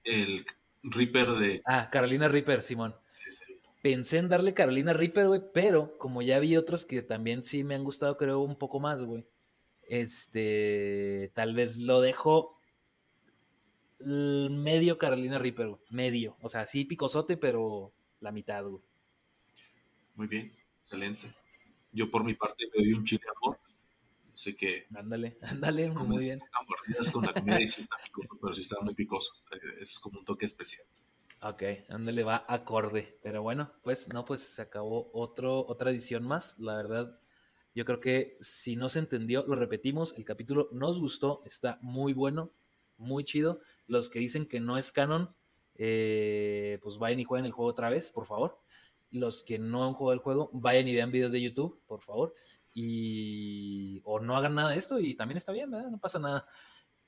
El 0.03 0.43
Reaper 0.83 1.29
de. 1.33 1.63
Ah, 1.67 1.91
Carolina 1.91 2.27
Reaper, 2.27 2.63
Simón. 2.63 2.97
Pensé 3.83 4.19
en 4.19 4.29
darle 4.31 4.55
Carolina 4.55 4.95
Reaper, 4.95 5.29
güey, 5.29 5.43
pero 5.53 5.99
como 5.99 6.23
ya 6.23 6.39
vi 6.39 6.57
otros 6.57 6.87
que 6.87 7.03
también 7.03 7.45
sí 7.45 7.65
me 7.65 7.75
han 7.75 7.85
gustado, 7.85 8.17
creo, 8.17 8.41
un 8.41 8.57
poco 8.57 8.81
más, 8.81 9.05
güey. 9.05 9.27
Este. 9.83 11.31
Tal 11.35 11.55
vez 11.55 11.77
lo 11.77 12.01
dejo. 12.01 12.53
Medio 14.01 14.99
Carolina 14.99 15.39
Reaper, 15.39 15.69
güey. 15.69 15.81
Medio. 15.91 16.37
O 16.41 16.49
sea, 16.49 16.67
sí 16.67 16.85
picosote, 16.85 17.37
pero 17.37 17.93
la 18.21 18.33
mitad, 18.33 18.65
güey. 18.65 18.83
Muy 20.15 20.27
bien, 20.27 20.53
excelente. 20.79 21.33
Yo 21.93 22.11
por 22.11 22.25
mi 22.25 22.35
parte 22.35 22.67
le 22.75 22.85
doy 22.85 22.93
un 22.93 23.05
chile 23.05 23.25
amor. 23.37 23.59
Así 24.33 24.55
que. 24.55 24.87
Ándale, 24.95 25.39
ándale, 25.43 25.91
muy 25.91 26.23
bien. 26.23 26.41
Con 27.13 27.25
la 27.25 27.33
comida 27.33 27.61
y 27.61 27.67
sí 27.67 27.81
está 27.81 27.97
picoso, 28.03 28.39
pero 28.41 28.55
sí 28.55 28.61
está 28.61 28.81
muy 28.81 28.95
picoso. 28.95 29.33
Es 29.81 29.99
como 29.99 30.19
un 30.19 30.25
toque 30.25 30.45
especial. 30.45 30.87
Ok, 31.43 31.63
ándale, 31.89 32.23
va 32.23 32.45
acorde. 32.49 33.19
Pero 33.23 33.43
bueno, 33.43 33.73
pues 33.83 34.13
no, 34.13 34.25
pues 34.25 34.43
se 34.43 34.63
acabó 34.63 35.11
otro, 35.13 35.67
otra 35.67 35.91
edición 35.91 36.25
más. 36.25 36.59
La 36.59 36.77
verdad, 36.77 37.19
yo 37.75 37.85
creo 37.85 38.01
que 38.01 38.37
si 38.41 38.77
no 38.77 38.89
se 38.89 38.99
entendió, 38.99 39.45
lo 39.47 39.55
repetimos. 39.55 40.15
El 40.17 40.25
capítulo 40.25 40.69
nos 40.73 41.01
gustó, 41.01 41.43
está 41.45 41.79
muy 41.83 42.15
bueno, 42.15 42.53
muy 42.99 43.25
chido. 43.25 43.61
Los 43.87 44.11
que 44.11 44.19
dicen 44.19 44.47
que 44.47 44.61
no 44.61 44.79
es 44.79 44.93
canon, 44.93 45.35
eh, 45.75 46.79
pues 46.83 46.99
vayan 46.99 47.21
y 47.21 47.25
jueguen 47.25 47.47
el 47.47 47.53
juego 47.53 47.71
otra 47.71 47.91
vez, 47.91 48.11
por 48.13 48.27
favor. 48.27 48.61
Los 49.11 49.43
que 49.45 49.59
no 49.59 49.87
han 49.87 49.95
jugado 49.95 50.15
el 50.15 50.21
juego, 50.21 50.51
vayan 50.53 50.89
y 50.89 50.95
vean 50.95 51.11
videos 51.11 51.33
de 51.33 51.43
YouTube, 51.43 51.81
por 51.87 52.03
favor 52.03 52.35
y 52.79 54.03
o 54.05 54.21
no 54.21 54.37
hagan 54.37 54.55
nada 54.55 54.73
de 54.73 54.77
esto 54.77 55.01
y 55.01 55.15
también 55.15 55.39
está 55.39 55.51
bien, 55.51 55.71
¿verdad? 55.71 55.89
No 55.89 55.99
pasa 55.99 56.19
nada. 56.19 56.47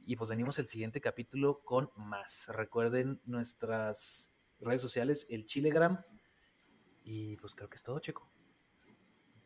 Y 0.06 0.16
pues 0.16 0.30
venimos 0.30 0.58
el 0.58 0.66
siguiente 0.66 0.98
capítulo 1.02 1.60
con 1.62 1.90
más. 1.94 2.48
Recuerden 2.48 3.20
nuestras 3.26 4.32
redes 4.60 4.80
sociales, 4.80 5.26
el 5.28 5.44
Chilegram. 5.44 6.02
Y 7.04 7.36
pues 7.36 7.54
creo 7.54 7.68
que 7.68 7.76
es 7.76 7.82
todo, 7.82 8.00
Checo. 8.00 8.32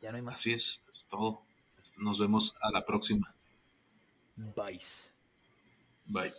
Ya 0.01 0.13
no 0.13 0.17
hay 0.17 0.23
más. 0.23 0.35
Así 0.35 0.53
es, 0.53 0.85
es 0.93 1.07
todo. 1.11 1.43
Nos 1.99 2.21
vemos 2.21 2.55
a 2.63 2.71
la 2.71 2.87
próxima. 2.87 3.35
Bye. 4.37 4.79
Bye. 6.09 6.31